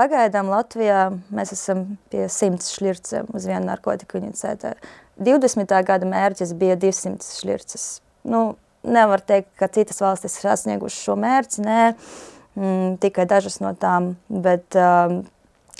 Pagaidām 0.00 0.48
Latvijā 0.48 1.10
mēs 1.34 1.52
esam 1.52 1.84
pie 2.12 2.24
100 2.30 2.64
šķircēm 2.64 3.32
uz 3.36 3.46
vienu 3.50 3.66
narkotiku 3.68 4.22
inicētāju. 4.22 4.78
20. 5.20 5.74
gada 5.86 6.08
mērķis 6.08 6.54
bija 6.58 6.78
200 6.80 7.28
šķirces. 7.36 7.84
Nu, 8.32 8.54
nevar 8.82 9.22
teikt, 9.24 9.52
ka 9.58 9.68
citas 9.72 10.00
valstis 10.02 10.38
ir 10.38 10.48
sasniegušas 10.48 11.06
šo 11.06 11.16
mērķi. 11.20 11.64
Nē, 11.66 11.82
mm, 12.58 12.98
tikai 13.02 13.26
dažas 13.30 13.60
no 13.62 13.74
tām. 13.78 14.14
Bet, 14.28 14.68
um, 14.78 15.22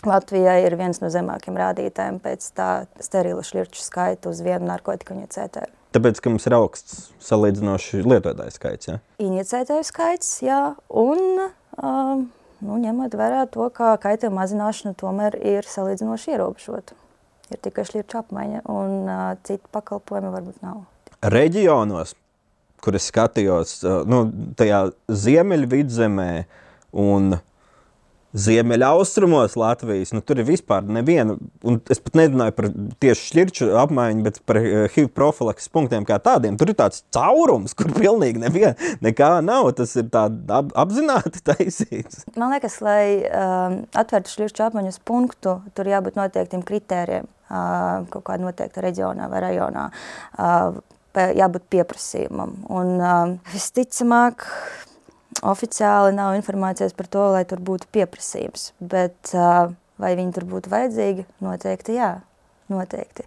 Latvijā 0.02 0.56
ir 0.64 0.74
viens 0.74 0.98
no 0.98 1.12
zemākajiem 1.14 1.58
rādītājiem 1.60 2.18
pēc 2.22 2.48
tā 2.56 2.70
sterila 3.02 3.44
šķirču 3.46 3.84
skaita 3.84 4.32
uz 4.32 4.40
vienu 4.42 4.66
narkotiku 4.66 5.14
inicētāju. 5.14 5.70
Tāpēc, 5.94 6.18
ka 6.24 6.32
mums 6.32 6.48
ir 6.48 6.56
augsts 6.56 6.96
salīdzinoši 7.22 8.00
lietotāju 8.02 8.54
skaits. 8.54 8.88
Ja? 8.88 8.96
Inicētāju 9.22 9.84
skaits, 9.86 10.32
jā, 10.42 10.60
un 10.88 11.20
um, 11.44 12.24
nu, 12.64 12.78
ņemot 12.82 13.14
vērā 13.18 13.44
to, 13.52 13.68
ka 13.76 13.92
kaitējuma 14.02 14.40
mazināšana 14.40 14.96
tomēr 14.98 15.36
ir 15.38 15.68
salīdzinoši 15.68 16.34
ierobežota. 16.34 16.98
Ir 17.52 17.60
tikai 17.62 17.84
šķirču 17.86 18.22
apmaiņa, 18.24 18.64
un 18.72 18.96
uh, 19.04 19.22
citu 19.46 19.68
pakalpojumu 19.76 20.32
varbūt 20.34 20.64
nav. 20.64 20.82
Reģionos 21.22 22.16
kur 22.82 22.98
es 22.98 23.08
skatījos, 23.12 23.78
nu, 24.10 24.24
tajā 24.58 24.84
ziemeļvidzemē 25.22 26.30
un 27.02 27.36
ziemeļaustrumos 28.32 29.56
Latvijas, 29.60 30.12
nu, 30.16 30.22
tur 30.24 30.40
ir 30.40 30.46
vispār 30.48 30.86
neviena, 30.88 31.36
un 31.68 31.78
es 31.92 32.00
pat 32.00 32.16
nerunāju 32.16 32.54
par 32.56 32.68
tieši 33.02 33.26
šķirču 33.28 33.68
apmaiņu, 33.82 34.24
bet 34.24 34.38
par 34.48 34.58
HIV 34.62 35.10
profilakses 35.12 35.68
punktiem 35.72 36.06
kā 36.08 36.16
tādiem. 36.22 36.56
Tur 36.60 36.72
ir 36.72 36.78
tāds 36.78 37.04
caurums, 37.12 37.76
kur 37.76 37.92
pilnīgi 37.92 38.40
nevien, 38.40 38.78
nekā 39.04 39.34
nav. 39.44 39.68
Tas 39.76 39.92
ir 40.00 40.08
ap, 40.16 40.72
apzināti 40.84 41.44
taisīts. 41.50 42.24
Man 42.38 42.54
liekas, 42.54 42.78
lai 42.84 43.04
um, 43.28 43.82
atvērtu 44.00 44.32
šķirču 44.32 44.66
apmaiņas 44.70 45.02
punktu, 45.08 45.58
tur 45.76 45.92
jābūt 45.92 46.16
noteiktiem 46.20 46.64
kritērijiem 46.66 47.28
uh, 47.28 48.08
kaut 48.12 48.24
kādā 48.30 48.46
noteikta 48.46 48.84
reģionā 48.84 49.28
vai 49.32 49.44
rajonā. 49.44 49.90
Uh, 50.38 50.80
jābūt 51.16 51.68
pieprasījumam. 51.72 52.56
Un, 52.72 52.96
uh, 53.00 53.52
visticamāk, 53.52 54.46
oficiāli 55.42 56.14
nav 56.16 56.36
informācijas 56.38 56.96
par 56.96 57.08
to, 57.12 57.28
lai 57.36 57.44
tur 57.48 57.62
būtu 57.64 57.90
pieprasījums. 57.94 58.70
Bet 58.80 59.34
uh, 59.36 59.72
vai 60.02 60.14
viņi 60.18 60.36
tur 60.36 60.48
būtu 60.50 60.72
vajadzīgi? 60.72 61.26
Noteikti 61.44 61.98
jā. 61.98 62.12
Noteikti. 62.72 63.26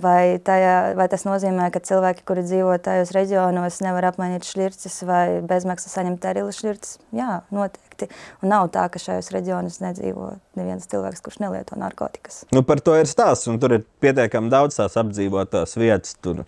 Vai, 0.00 0.36
tajā, 0.44 0.92
vai 0.98 1.06
tas 1.08 1.22
nozīmē, 1.24 1.70
ka 1.72 1.80
cilvēki, 1.84 2.24
kuri 2.28 2.42
dzīvo 2.44 2.74
tajos 2.84 3.14
reģionos, 3.16 3.78
nevar 3.84 4.10
apmainīt 4.10 4.44
šķirces 4.48 4.98
vai 5.08 5.24
bezmaksas 5.46 5.94
saņemt 5.96 6.26
arī 6.28 6.42
šķirces? 6.52 6.98
Jā, 7.16 7.38
noteikti. 7.54 8.10
Un 8.42 8.52
nav 8.52 8.68
tā, 8.74 8.86
ka 8.92 9.00
šajos 9.00 9.30
reģionos 9.32 9.80
nedzīvo 9.84 10.34
neviens 10.58 10.88
cilvēks, 10.90 11.22
kurš 11.24 11.40
nelieto 11.44 11.78
narkotikas. 11.80 12.42
Nu, 12.52 12.64
par 12.66 12.82
to 12.84 12.96
ir 12.98 13.08
stāsts, 13.08 13.48
un 13.48 13.60
tur 13.62 13.78
ir 13.78 13.86
pietiekami 14.04 14.52
daudz 14.52 14.80
tās 14.80 14.98
apdzīvotās 15.00 15.78
vietas. 15.80 16.18
Tur 16.24 16.44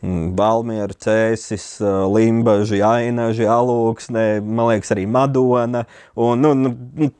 Balmīra, 0.00 0.94
mm, 0.94 1.00
Cēsis, 1.04 1.64
Limbaģi, 1.80 2.80
Ainaži, 2.84 3.44
Alūksne, 3.44 4.26
man 4.40 4.70
liekas, 4.72 4.94
arī 4.94 5.04
Madona. 5.06 5.84
Un, 6.16 6.40
nu, 6.40 6.54
nu, 6.56 6.72
nu 6.96 7.10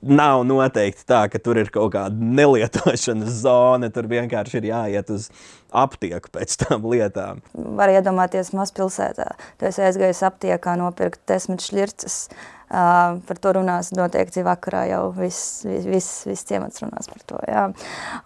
nav 0.00 0.44
noteikti 0.48 1.04
tā, 1.08 1.24
ka 1.32 1.40
tur 1.42 1.60
ir 1.60 1.70
kaut 1.74 1.92
kāda 1.96 2.30
nelietošanas 2.38 3.42
zona. 3.42 3.90
Tur 3.92 4.08
vienkārši 4.10 4.60
ir 4.60 4.70
jāiet 4.72 5.12
uz 5.14 5.28
aptieku 5.72 6.32
pēc 6.32 6.56
tam 6.64 6.88
lietām. 6.92 7.42
Var 7.52 7.94
iedomāties 7.96 8.52
mazpilsētā. 8.56 9.32
Tu 9.60 9.68
esi 9.70 9.84
aizgājis 9.86 10.24
aptiekā, 10.28 10.76
nopirkt 10.80 11.22
desmit 11.30 11.64
šļirces. 11.64 12.26
Uh, 12.72 13.18
par 13.28 13.36
to 13.36 13.50
runās 13.52 13.90
noteikti 13.92 14.40
vakarā 14.46 14.86
jau 14.88 15.02
viss 15.12 15.60
vis, 15.66 15.84
vis, 15.84 16.06
vis 16.24 16.44
ciemats 16.48 16.80
runās 16.80 17.10
par 17.10 17.20
to. 17.28 17.40
Jā. 17.44 17.66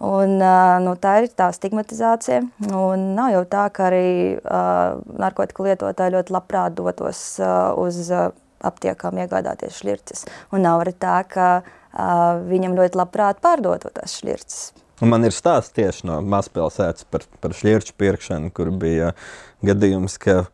Un, 0.06 0.36
uh, 0.38 0.76
nu, 0.84 0.92
tā 1.02 1.16
ir 1.24 1.32
tā 1.34 1.48
stigmatizācija. 1.50 2.44
Un 2.70 3.08
nav 3.18 3.32
jau 3.34 3.42
tā, 3.50 3.64
ka 3.74 3.88
arī 3.88 4.06
uh, 4.38 5.02
narkotiku 5.18 5.66
lietotāji 5.66 6.14
ļoti 6.14 6.36
labprāt 6.36 6.78
dotos 6.78 7.24
uh, 7.42 7.74
uz 7.82 7.98
uh, 8.06 8.28
aptiekām 8.64 9.20
iegādāties 9.24 9.80
šļirces. 9.80 10.26
Un 10.54 10.64
nav 10.66 10.84
arī 10.84 10.94
tā, 10.96 11.18
ka 11.28 11.48
uh, 11.60 12.40
viņam 12.46 12.76
ļoti 12.78 13.00
labprāt 13.00 13.42
pārdotu 13.44 13.92
tās 13.94 14.18
šļirces. 14.20 14.72
Un 15.04 15.12
man 15.12 15.28
ir 15.28 15.34
stāsts 15.36 15.74
tieši 15.76 16.06
no 16.08 16.22
mazpilsētas 16.24 17.04
par, 17.12 17.26
par 17.42 17.52
šķirču 17.56 17.92
pirkšanu, 18.00 18.48
kur 18.56 18.70
bija 18.72 19.12
gadījums, 19.66 20.16
ka 20.22 20.46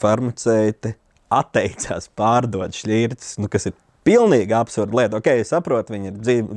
farmaceiti 0.00 0.94
atteicās 1.30 2.08
pārdot 2.16 2.74
šķirtas, 2.74 3.36
nu, 3.42 3.50
kas 3.52 3.68
ir 3.68 3.76
pilnīgi 4.08 4.56
absurda 4.56 5.02
lieta. 5.02 5.20
Ok, 5.20 5.28
es 5.42 5.52
saprotu, 5.52 5.94
viņi 5.94 6.10
ir 6.10 6.18
dzīv, 6.18 6.52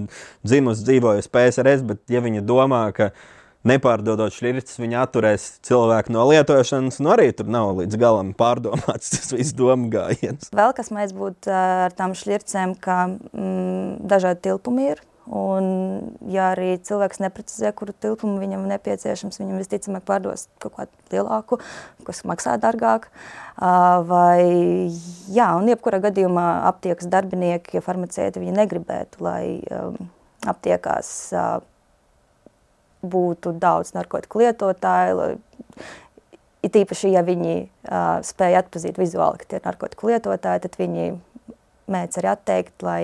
dzimusi, 0.47 0.87
dzīvojusi 0.87 1.31
PSRS, 1.35 1.83
bet 1.89 2.13
ja 2.13 2.23
viņi 2.23 2.45
domā, 2.47 2.85
ka 2.95 3.11
viņi 3.11 3.41
nepārdodot 3.67 4.33
šķirtas, 4.33 4.79
viņi 4.81 4.99
atturēs 4.99 5.47
cilvēku 5.65 6.13
no 6.15 6.25
lietošanas. 6.29 6.99
Nu, 7.03 7.13
arī 7.15 7.29
tur 7.35 7.49
nav 7.51 7.73
līdz 7.79 7.99
galam 8.01 8.33
pārdomāts 8.37 9.11
tas 9.15 9.31
viss 9.35 9.55
domu 9.57 9.89
gājiens. 9.93 10.51
Vēl 10.55 10.75
kas 10.77 10.91
mēs 10.95 11.15
būtu 11.15 11.53
ar 11.53 11.95
tām 11.97 12.15
šķirtēm, 12.17 12.77
ka 12.83 12.99
mm, 13.07 14.03
dažādi 14.11 14.49
tilpumi 14.49 14.93
ir. 14.93 15.03
Un, 15.23 15.65
ja 16.27 16.49
arī 16.51 16.73
cilvēks 16.83 17.21
neprecizē, 17.23 17.69
kuru 17.71 17.93
tilpumu 17.95 18.41
viņam 18.41 18.65
nepieciešams, 18.67 19.39
viņam 19.39 19.61
visticamāk 19.61 20.03
pārdos 20.03 20.49
kaut 20.59 20.75
kādu 20.75 21.13
lielāku, 21.13 21.61
kas 22.03 22.25
maksā 22.27 22.57
dārgāk. 22.59 23.07
Vai, 23.55 24.43
jā, 25.31 25.47
un 25.55 25.71
jebkurā 25.71 26.01
gadījumā 26.03 26.47
aptiekas 26.67 27.07
darbinieki, 27.07 27.77
ja 27.79 27.85
farmaceiti 27.85 28.43
viņi 28.43 28.57
negribētu, 28.57 29.23
lai 29.23 29.45
um, 29.71 29.95
aptiekās 30.51 31.13
uh, 31.31 31.61
būtu 33.03 33.55
daudz 33.61 33.93
narkotiku 33.95 34.43
lietotāju. 34.43 35.33
It 36.63 36.77
īpaši, 36.79 37.11
ja 37.11 37.23
viņi 37.27 37.55
uh, 37.59 38.19
spēja 38.23 38.63
atpazīt 38.63 38.99
vizuāli, 38.99 39.41
ka 39.41 39.49
tie 39.49 39.59
ir 39.59 39.65
narkotiku 39.67 40.13
lietotāji, 40.13 40.63
tad 40.63 40.77
viņi 40.79 41.09
mēdz 41.91 42.21
arī 42.21 42.31
atteikt, 42.31 42.75
lai 42.85 43.03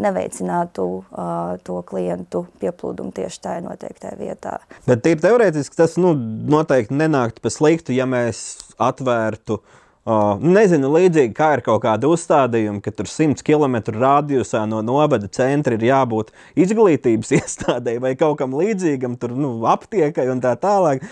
neveicinātu 0.00 0.84
uh, 1.00 1.56
to 1.64 1.80
klientu 1.88 2.44
pieplūdumu 2.60 3.12
tieši 3.16 3.40
tajā 3.46 3.64
noteiktajā 3.64 4.20
vietā. 4.20 4.58
Bet 4.86 5.08
ir 5.08 5.20
teorētiski 5.24 5.80
tas 5.80 5.96
nu, 6.00 6.12
noteikti 6.14 6.96
nenāktu 6.96 7.42
pa 7.44 7.52
sliktu, 7.52 7.96
ja 7.96 8.06
mēs 8.08 8.44
atvērtu 8.80 9.58
uh, 9.58 9.79
Uh, 10.00 10.38
nezinu, 10.40 10.88
līdzīgi 10.94 11.34
kā 11.36 11.50
ir 11.58 11.60
kaut 11.60 11.82
kāda 11.84 12.08
uzstādījuma, 12.08 12.80
ka 12.80 12.88
tur 12.96 13.04
100 13.10 13.44
km 13.44 13.76
radiusā 14.00 14.62
no 14.64 14.78
novada 14.80 15.28
centra 15.28 15.76
ir 15.76 15.84
jābūt 15.90 16.32
izglītības 16.56 17.34
iestādēji 17.38 18.00
vai 18.00 18.14
kaut 18.16 18.38
kam 18.40 18.56
līdzīgam, 18.56 19.18
tur 19.20 19.36
nu, 19.36 19.58
aptiekai 19.68 20.24
un 20.32 20.40
tā 20.40 20.54
tālāk. 20.62 21.04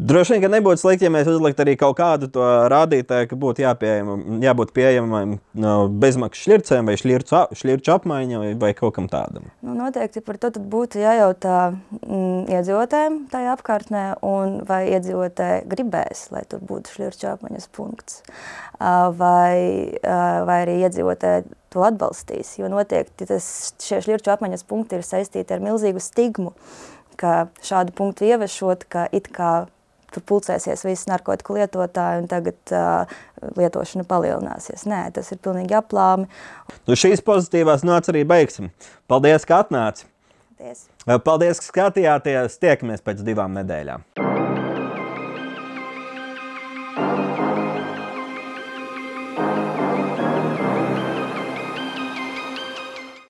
Droši 0.00 0.32
vien, 0.32 0.40
ka 0.40 0.48
nebūtu 0.48 0.80
slikti, 0.80 1.04
ja 1.04 1.12
mēs 1.12 1.28
uzliktu 1.28 1.60
arī 1.60 1.74
kaut 1.76 1.98
kādu 1.98 2.30
to 2.32 2.44
rādītāju, 2.72 3.26
ka 3.28 3.36
būtu 3.36 3.60
jāpieejama, 3.66 4.14
jābūt 4.40 4.70
pieejamam 4.72 5.34
no 5.60 5.72
bezmaksas 6.00 6.46
šķircēm 6.46 6.86
vai 6.88 6.94
šķircu, 6.96 7.40
šķirču 7.60 7.92
apmaiņai 7.92 8.38
vai, 8.40 8.52
vai 8.62 8.70
kaut 8.78 8.94
kam 8.96 9.10
tādam. 9.12 9.50
Nu, 9.60 9.74
noteikti 9.76 10.22
par 10.24 10.38
to 10.40 10.48
būtu 10.56 11.02
jājautā 11.02 11.56
mm, 11.74 12.46
iedzīvotājiem 12.48 13.18
tajā 13.32 13.56
apkārtnē, 13.58 14.04
un 14.24 14.54
vai 14.68 14.86
iedzīvotāji 14.94 15.66
gribēs, 15.68 16.22
lai 16.32 16.46
tur 16.48 16.62
būtu 16.64 16.94
šķirču 16.94 17.28
apmaiņas 17.34 17.68
punkts, 17.76 18.22
vai, 19.20 19.98
vai 20.00 20.56
arī 20.62 20.78
iedzīvotāji 20.86 21.44
to 21.74 21.84
atbalstīs, 21.84 22.54
jo 22.56 22.70
noteikti 22.72 23.28
tas, 23.28 23.50
šie 23.84 24.00
šķirču 24.06 24.32
apmaiņas 24.32 24.64
punkti 24.70 24.96
ir 24.96 25.04
saistīti 25.04 25.58
ar 25.58 25.60
milzīgu 25.66 26.00
stigmu, 26.00 26.54
ka 27.20 27.50
šādu 27.60 27.92
punktu 28.00 28.30
ieviešot, 28.30 28.88
ka 28.88 29.04
it 29.12 29.28
kā 29.36 29.52
tur 30.14 30.24
pulcēsies 30.28 30.84
visi 30.86 31.10
narkotiku 31.10 31.58
lietotāji 31.58 32.22
un 32.22 32.30
tagad 32.30 32.74
uh, 32.76 33.18
lietošana 33.58 34.06
palielināsies. 34.08 34.86
Nē, 34.90 35.02
tas 35.16 35.30
ir 35.34 35.42
pilnīgi 35.44 35.76
aplāmi. 35.78 36.30
Nu, 36.86 36.98
šīs 36.98 37.24
pozitīvās 37.26 37.86
nots 37.86 38.12
arī 38.12 38.24
beigsim. 38.28 38.72
Paldies, 39.10 39.46
ka 39.48 39.62
atnāci! 39.64 40.08
Paldies! 40.58 40.88
Paldies, 41.26 41.62
ka 41.62 41.72
skatījāties! 41.72 42.60
Tiekamies 42.62 43.06
pēc 43.06 43.24
divām 43.26 43.56
nedēļām! 43.60 44.29